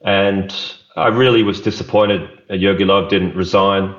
and 0.01 0.53
I 0.95 1.07
really 1.07 1.43
was 1.43 1.61
disappointed. 1.61 2.21
Jogi 2.49 2.85
Löw 2.85 3.09
didn't 3.09 3.35
resign 3.35 3.95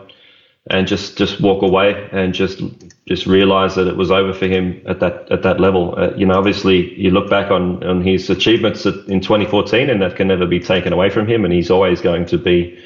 and 0.70 0.86
just 0.86 1.16
just 1.16 1.40
walk 1.40 1.62
away 1.62 2.08
and 2.12 2.34
just 2.34 2.60
just 3.08 3.26
realize 3.26 3.74
that 3.74 3.86
it 3.86 3.96
was 3.96 4.10
over 4.10 4.32
for 4.32 4.46
him 4.46 4.80
at 4.86 5.00
that 5.00 5.30
at 5.30 5.42
that 5.42 5.60
level. 5.60 5.94
Uh, 5.96 6.10
you 6.16 6.26
know, 6.26 6.34
obviously, 6.34 6.94
you 7.00 7.10
look 7.10 7.30
back 7.30 7.50
on 7.50 7.82
on 7.84 8.02
his 8.02 8.28
achievements 8.28 8.84
in 8.86 9.20
2014, 9.20 9.88
and 9.88 10.02
that 10.02 10.16
can 10.16 10.28
never 10.28 10.46
be 10.46 10.60
taken 10.60 10.92
away 10.92 11.10
from 11.10 11.26
him. 11.26 11.44
And 11.44 11.54
he's 11.54 11.70
always 11.70 12.00
going 12.00 12.26
to 12.26 12.38
be 12.38 12.78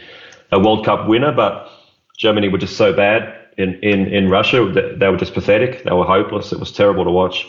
a 0.53 0.59
World 0.59 0.85
Cup 0.85 1.09
winner. 1.09 1.33
But 1.33 1.69
Germany 2.17 2.49
were 2.49 2.59
just 2.59 2.77
so 2.77 2.93
bad 2.93 3.35
in 3.59 3.75
in 3.83 4.07
in 4.07 4.31
Russia; 4.31 4.71
they 4.99 5.09
were 5.09 5.17
just 5.17 5.35
pathetic. 5.35 5.85
They 5.85 5.93
were 5.93 6.05
hopeless. 6.05 6.53
It 6.53 6.61
was 6.61 6.73
terrible 6.73 7.05
to 7.05 7.11
watch. 7.11 7.47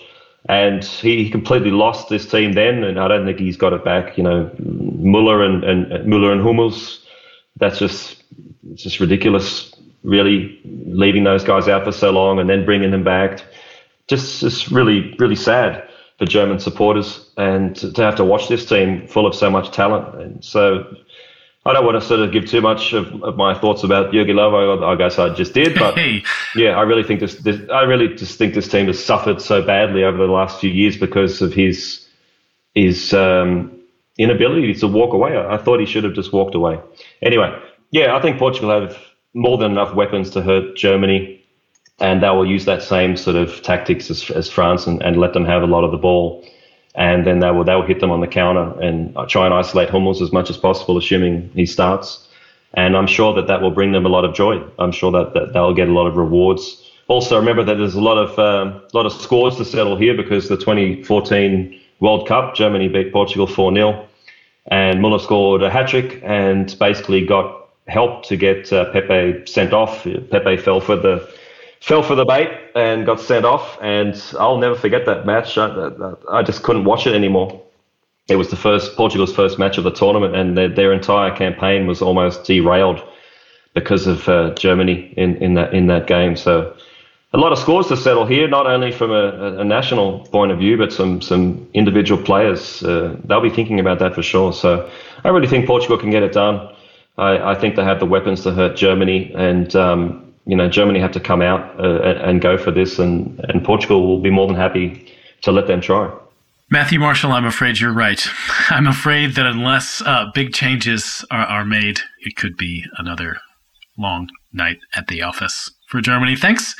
And 0.47 0.83
he 0.83 1.29
completely 1.29 1.71
lost 1.71 2.09
this 2.09 2.29
team 2.29 2.53
then, 2.53 2.83
and 2.83 2.99
I 2.99 3.07
don't 3.07 3.25
think 3.25 3.39
he's 3.39 3.57
got 3.57 3.73
it 3.73 3.83
back. 3.83 4.17
You 4.17 4.23
know, 4.23 4.51
Muller 4.59 5.43
and, 5.43 5.63
and 5.63 6.05
Muller 6.05 6.31
and 6.31 6.41
Hummels, 6.41 7.03
that's 7.57 7.79
just 7.79 8.21
it's 8.71 8.83
just 8.83 8.99
ridiculous 8.99 9.75
really 10.05 10.59
leaving 10.63 11.23
those 11.23 11.43
guys 11.43 11.67
out 11.67 11.83
for 11.83 11.91
so 11.91 12.11
long 12.11 12.39
and 12.39 12.49
then 12.49 12.63
bringing 12.63 12.91
them 12.91 13.03
back. 13.03 13.43
Just, 14.07 14.39
just 14.39 14.69
really, 14.69 15.15
really 15.17 15.35
sad 15.35 15.89
for 16.19 16.25
German 16.25 16.59
supporters 16.59 17.27
and 17.37 17.75
to, 17.75 17.91
to 17.91 18.01
have 18.03 18.15
to 18.15 18.23
watch 18.23 18.47
this 18.47 18.65
team 18.65 19.07
full 19.07 19.25
of 19.25 19.35
so 19.35 19.49
much 19.49 19.71
talent. 19.71 20.21
And 20.21 20.45
so 20.45 20.95
I 21.67 21.73
don't 21.73 21.83
want 21.83 21.99
to 21.99 22.07
sort 22.07 22.19
of 22.19 22.31
give 22.31 22.45
too 22.45 22.61
much 22.61 22.93
of, 22.93 23.23
of 23.23 23.37
my 23.37 23.57
thoughts 23.57 23.83
about 23.83 24.13
Jogi 24.13 24.33
Löw. 24.33 24.83
I, 24.83 24.91
I 24.91 24.95
guess 24.95 25.17
I 25.17 25.33
just 25.33 25.53
did, 25.53 25.77
but 25.79 25.97
yeah, 26.55 26.77
I 26.77 26.83
really 26.83 27.03
think 27.03 27.19
this, 27.19 27.35
this, 27.35 27.59
I 27.71 27.81
really 27.81 28.13
just 28.13 28.37
think 28.37 28.53
this 28.53 28.67
team 28.67 28.85
has 28.85 29.03
suffered 29.03 29.41
so 29.41 29.63
badly 29.63 30.03
over 30.03 30.17
the 30.17 30.31
last 30.31 30.59
few 30.59 30.69
years 30.69 30.95
because 30.95 31.41
of 31.41 31.53
his 31.53 32.07
his 32.75 33.13
um, 33.13 33.79
inability 34.17 34.75
to 34.75 34.87
walk 34.87 35.13
away. 35.13 35.35
I, 35.35 35.55
I 35.55 35.57
thought 35.57 35.79
he 35.79 35.87
should 35.87 36.03
have 36.03 36.13
just 36.13 36.31
walked 36.31 36.53
away. 36.53 36.79
Anyway, 37.23 37.57
yeah, 37.89 38.15
I 38.15 38.21
think 38.21 38.37
Portugal 38.37 38.69
have 38.69 38.97
more 39.33 39.57
than 39.57 39.71
enough 39.71 39.95
weapons 39.95 40.29
to 40.31 40.41
hurt 40.41 40.75
Germany, 40.75 41.43
and 41.99 42.21
they 42.21 42.29
will 42.29 42.45
use 42.45 42.65
that 42.65 42.83
same 42.83 43.17
sort 43.17 43.37
of 43.37 43.63
tactics 43.63 44.11
as, 44.11 44.29
as 44.29 44.49
France 44.49 44.85
and, 44.85 45.01
and 45.01 45.17
let 45.17 45.33
them 45.33 45.45
have 45.45 45.63
a 45.63 45.67
lot 45.67 45.83
of 45.83 45.91
the 45.91 45.97
ball. 45.97 46.45
And 46.97 47.25
then 47.25 47.39
they 47.39 47.51
will 47.51 47.63
they 47.63 47.75
will 47.75 47.85
hit 47.85 47.99
them 47.99 48.11
on 48.11 48.21
the 48.21 48.27
counter 48.27 48.79
and 48.81 49.15
try 49.27 49.45
and 49.45 49.53
isolate 49.53 49.89
Hummels 49.89 50.21
as 50.21 50.31
much 50.31 50.49
as 50.49 50.57
possible, 50.57 50.97
assuming 50.97 51.49
he 51.53 51.65
starts. 51.65 52.27
And 52.73 52.95
I'm 52.95 53.07
sure 53.07 53.33
that 53.33 53.47
that 53.47 53.61
will 53.61 53.71
bring 53.71 53.91
them 53.91 54.05
a 54.05 54.09
lot 54.09 54.25
of 54.25 54.33
joy. 54.33 54.61
I'm 54.79 54.91
sure 54.91 55.11
that, 55.11 55.33
that 55.33 55.53
they'll 55.53 55.73
get 55.73 55.87
a 55.87 55.93
lot 55.93 56.07
of 56.07 56.17
rewards. 56.17 56.81
Also, 57.07 57.37
remember 57.37 57.63
that 57.63 57.75
there's 57.75 57.95
a 57.95 58.01
lot 58.01 58.17
of 58.17 58.39
uh, 58.39 58.79
lot 58.93 59.05
of 59.05 59.13
scores 59.13 59.57
to 59.57 59.65
settle 59.65 59.95
here 59.95 60.15
because 60.15 60.47
the 60.49 60.57
2014 60.57 61.79
World 61.99 62.27
Cup. 62.27 62.55
Germany 62.55 62.87
beat 62.87 63.13
Portugal 63.13 63.47
4 63.47 63.73
0, 63.73 64.07
and 64.67 65.01
Muller 65.01 65.19
scored 65.19 65.63
a 65.63 65.69
hat 65.69 65.89
trick 65.89 66.21
and 66.23 66.75
basically 66.79 67.25
got 67.25 67.69
help 67.87 68.25
to 68.25 68.35
get 68.35 68.71
uh, 68.73 68.91
Pepe 68.91 69.45
sent 69.45 69.73
off. 69.73 70.03
Pepe 70.03 70.57
fell 70.57 70.81
for 70.81 70.95
the 70.95 71.29
fell 71.81 72.03
for 72.03 72.15
the 72.15 72.25
bait 72.25 72.49
and 72.75 73.05
got 73.05 73.19
sent 73.19 73.45
off. 73.45 73.77
And 73.81 74.21
I'll 74.39 74.57
never 74.57 74.75
forget 74.75 75.05
that 75.05 75.25
match. 75.25 75.57
I, 75.57 76.13
I 76.29 76.43
just 76.43 76.63
couldn't 76.63 76.85
watch 76.85 77.07
it 77.07 77.15
anymore. 77.15 77.61
It 78.27 78.37
was 78.37 78.49
the 78.49 78.55
first 78.55 78.95
Portugal's 78.95 79.33
first 79.33 79.59
match 79.59 79.77
of 79.77 79.83
the 79.83 79.91
tournament, 79.91 80.35
and 80.35 80.57
their, 80.57 80.67
their 80.67 80.93
entire 80.93 81.35
campaign 81.35 81.85
was 81.85 82.01
almost 82.01 82.43
derailed 82.43 83.03
because 83.75 84.07
of 84.07 84.27
uh, 84.27 84.53
Germany 84.55 85.13
in, 85.15 85.35
in 85.37 85.53
that 85.53 85.73
in 85.75 85.87
that 85.87 86.07
game. 86.07 86.35
So 86.35 86.75
a 87.33 87.37
lot 87.37 87.51
of 87.51 87.59
scores 87.59 87.87
to 87.87 87.97
settle 87.97 88.25
here, 88.25 88.47
not 88.47 88.65
only 88.65 88.91
from 88.91 89.11
a, 89.11 89.59
a 89.59 89.63
national 89.63 90.19
point 90.27 90.51
of 90.51 90.57
view, 90.57 90.77
but 90.77 90.91
some 90.91 91.21
some 91.21 91.69
individual 91.73 92.23
players. 92.23 92.81
Uh, 92.81 93.15
they'll 93.25 93.41
be 93.41 93.49
thinking 93.49 93.79
about 93.79 93.99
that 93.99 94.15
for 94.15 94.23
sure. 94.23 94.53
So 94.53 94.89
I 95.23 95.29
really 95.29 95.47
think 95.47 95.67
Portugal 95.67 95.97
can 95.97 96.09
get 96.09 96.23
it 96.23 96.31
done. 96.31 96.73
I, 97.17 97.51
I 97.51 97.55
think 97.55 97.75
they 97.75 97.83
have 97.83 97.99
the 97.99 98.05
weapons 98.05 98.41
to 98.43 98.51
hurt 98.51 98.75
Germany, 98.75 99.31
and 99.35 99.75
um, 99.75 100.24
you 100.45 100.55
know 100.55 100.69
Germany 100.69 100.99
have 100.99 101.11
to 101.13 101.19
come 101.19 101.41
out 101.41 101.79
uh, 101.79 102.01
and 102.01 102.41
go 102.41 102.57
for 102.57 102.71
this, 102.71 102.99
and, 102.99 103.39
and 103.49 103.63
Portugal 103.63 104.07
will 104.07 104.21
be 104.21 104.29
more 104.29 104.47
than 104.47 104.55
happy 104.55 105.13
to 105.41 105.51
let 105.51 105.67
them 105.67 105.81
try. 105.81 106.11
Matthew 106.71 106.99
Marshall, 106.99 107.31
I'm 107.31 107.45
afraid 107.45 107.79
you're 107.79 107.93
right. 107.93 108.25
I'm 108.69 108.87
afraid 108.87 109.35
that 109.35 109.45
unless 109.45 110.01
uh, 110.01 110.25
big 110.33 110.53
changes 110.53 111.23
are, 111.29 111.45
are 111.45 111.65
made, 111.65 111.99
it 112.21 112.35
could 112.35 112.57
be 112.57 112.85
another 112.97 113.37
long 113.97 114.29
night 114.51 114.79
at 114.95 115.07
the 115.07 115.21
office 115.21 115.71
for 115.87 116.01
Germany. 116.01 116.35
Thanks 116.35 116.75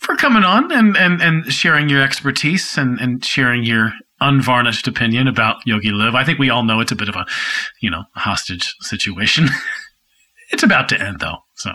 for 0.00 0.16
coming 0.16 0.44
on 0.44 0.70
and, 0.70 0.96
and, 0.96 1.20
and 1.20 1.52
sharing 1.52 1.88
your 1.88 2.02
expertise 2.02 2.78
and, 2.78 3.00
and 3.00 3.24
sharing 3.24 3.64
your 3.64 3.92
unvarnished 4.20 4.86
opinion 4.86 5.28
about 5.28 5.56
Jogi 5.66 5.90
Löw. 5.90 6.14
I 6.14 6.24
think 6.24 6.38
we 6.38 6.48
all 6.48 6.62
know 6.62 6.80
it's 6.80 6.92
a 6.92 6.96
bit 6.96 7.08
of 7.08 7.16
a, 7.16 7.26
you 7.80 7.90
know, 7.90 8.04
hostage 8.14 8.74
situation. 8.80 9.48
it's 10.50 10.62
about 10.62 10.88
to 10.90 11.00
end 11.00 11.20
though, 11.20 11.38
so. 11.56 11.72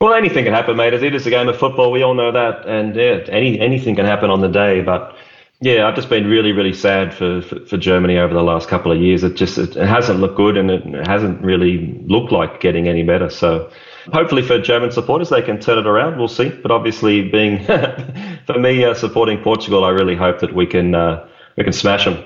Well, 0.00 0.14
anything 0.14 0.44
can 0.44 0.54
happen, 0.54 0.76
mate. 0.76 0.94
It 0.94 1.14
is 1.14 1.26
a 1.26 1.30
game 1.30 1.48
of 1.48 1.56
football. 1.56 1.90
We 1.90 2.02
all 2.02 2.14
know 2.14 2.30
that, 2.30 2.66
and 2.66 2.94
yeah, 2.94 3.18
any 3.28 3.58
anything 3.58 3.96
can 3.96 4.06
happen 4.06 4.30
on 4.30 4.40
the 4.40 4.48
day. 4.48 4.80
But 4.80 5.16
yeah, 5.60 5.88
I've 5.88 5.96
just 5.96 6.08
been 6.08 6.28
really, 6.28 6.52
really 6.52 6.72
sad 6.72 7.12
for, 7.12 7.42
for, 7.42 7.66
for 7.66 7.76
Germany 7.76 8.16
over 8.16 8.32
the 8.32 8.44
last 8.44 8.68
couple 8.68 8.92
of 8.92 9.00
years. 9.00 9.24
It 9.24 9.34
just 9.34 9.58
it, 9.58 9.76
it 9.76 9.88
hasn't 9.88 10.20
looked 10.20 10.36
good, 10.36 10.56
and 10.56 10.70
it 10.70 11.06
hasn't 11.06 11.42
really 11.42 12.00
looked 12.06 12.30
like 12.30 12.60
getting 12.60 12.86
any 12.86 13.02
better. 13.02 13.28
So 13.28 13.72
hopefully 14.12 14.42
for 14.42 14.60
German 14.60 14.92
supporters, 14.92 15.30
they 15.30 15.42
can 15.42 15.58
turn 15.58 15.78
it 15.78 15.86
around. 15.86 16.16
We'll 16.16 16.28
see. 16.28 16.50
But 16.50 16.70
obviously, 16.70 17.28
being 17.28 17.64
for 18.46 18.56
me 18.56 18.84
uh, 18.84 18.94
supporting 18.94 19.42
Portugal, 19.42 19.84
I 19.84 19.90
really 19.90 20.14
hope 20.14 20.38
that 20.40 20.54
we 20.54 20.66
can. 20.66 20.94
Uh, 20.94 21.28
we 21.58 21.64
can 21.64 21.72
smash 21.72 22.04
them 22.04 22.24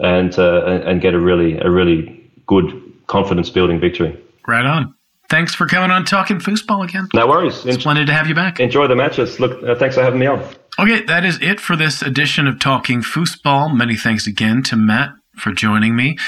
and 0.00 0.36
uh, 0.38 0.64
and 0.84 1.00
get 1.00 1.14
a 1.14 1.20
really 1.20 1.56
a 1.58 1.70
really 1.70 2.30
good 2.46 2.72
confidence 3.06 3.48
building 3.48 3.80
victory. 3.80 4.20
Right 4.46 4.66
on. 4.66 4.94
Thanks 5.32 5.54
for 5.54 5.64
coming 5.66 5.90
on 5.90 6.04
talking 6.04 6.38
football 6.40 6.82
again. 6.82 7.08
No 7.14 7.26
worries. 7.26 7.64
It's 7.64 7.78
splendid 7.80 8.06
to 8.08 8.12
have 8.12 8.28
you 8.28 8.34
back. 8.34 8.60
Enjoy 8.60 8.86
the 8.86 8.94
matches. 8.94 9.40
Look, 9.40 9.62
uh, 9.62 9.74
thanks 9.76 9.94
for 9.94 10.02
having 10.02 10.20
me 10.20 10.26
on. 10.26 10.46
Okay, 10.78 11.00
that 11.06 11.24
is 11.24 11.40
it 11.40 11.58
for 11.58 11.74
this 11.74 12.02
edition 12.02 12.46
of 12.46 12.60
Talking 12.60 13.00
Fussball. 13.00 13.74
Many 13.74 13.96
thanks 13.96 14.26
again 14.26 14.62
to 14.64 14.76
Matt 14.76 15.14
for 15.38 15.52
joining 15.52 15.96
me. 15.96 16.18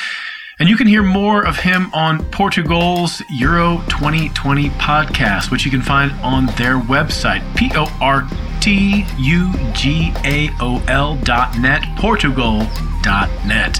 And 0.58 0.70
you 0.70 0.76
can 0.78 0.86
hear 0.86 1.02
more 1.02 1.46
of 1.46 1.58
him 1.58 1.92
on 1.92 2.24
Portugoal's 2.30 3.22
Euro 3.28 3.82
2020 3.90 4.70
podcast, 4.70 5.50
which 5.50 5.66
you 5.66 5.70
can 5.70 5.82
find 5.82 6.10
on 6.22 6.46
their 6.56 6.78
website, 6.78 7.42
P 7.56 7.70
O 7.74 7.84
R 8.00 8.26
T 8.62 9.04
U 9.18 9.52
G 9.74 10.14
A 10.24 10.48
O 10.62 10.82
L 10.88 11.16
dot 11.16 11.58
net, 11.58 11.82
Portugal 11.98 12.66
dot 13.02 13.28
net. 13.44 13.78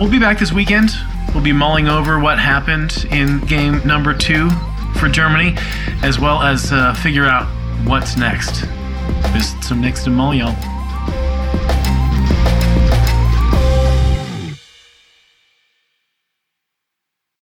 We'll 0.00 0.10
be 0.10 0.18
back 0.18 0.40
this 0.40 0.52
weekend. 0.52 0.90
We'll 1.34 1.44
be 1.44 1.52
mulling 1.52 1.88
over 1.88 2.18
what 2.18 2.38
happened 2.38 3.06
in 3.10 3.40
game 3.40 3.80
number 3.86 4.14
two 4.14 4.50
for 4.98 5.08
Germany, 5.08 5.54
as 6.02 6.18
well 6.18 6.42
as 6.42 6.72
uh, 6.72 6.94
figure 6.94 7.26
out 7.26 7.46
what's 7.86 8.16
next. 8.16 8.62
There's 9.32 9.54
some 9.66 9.80
next 9.80 10.04
to 10.04 10.10
mull, 10.10 10.34
y'all. 10.34 10.75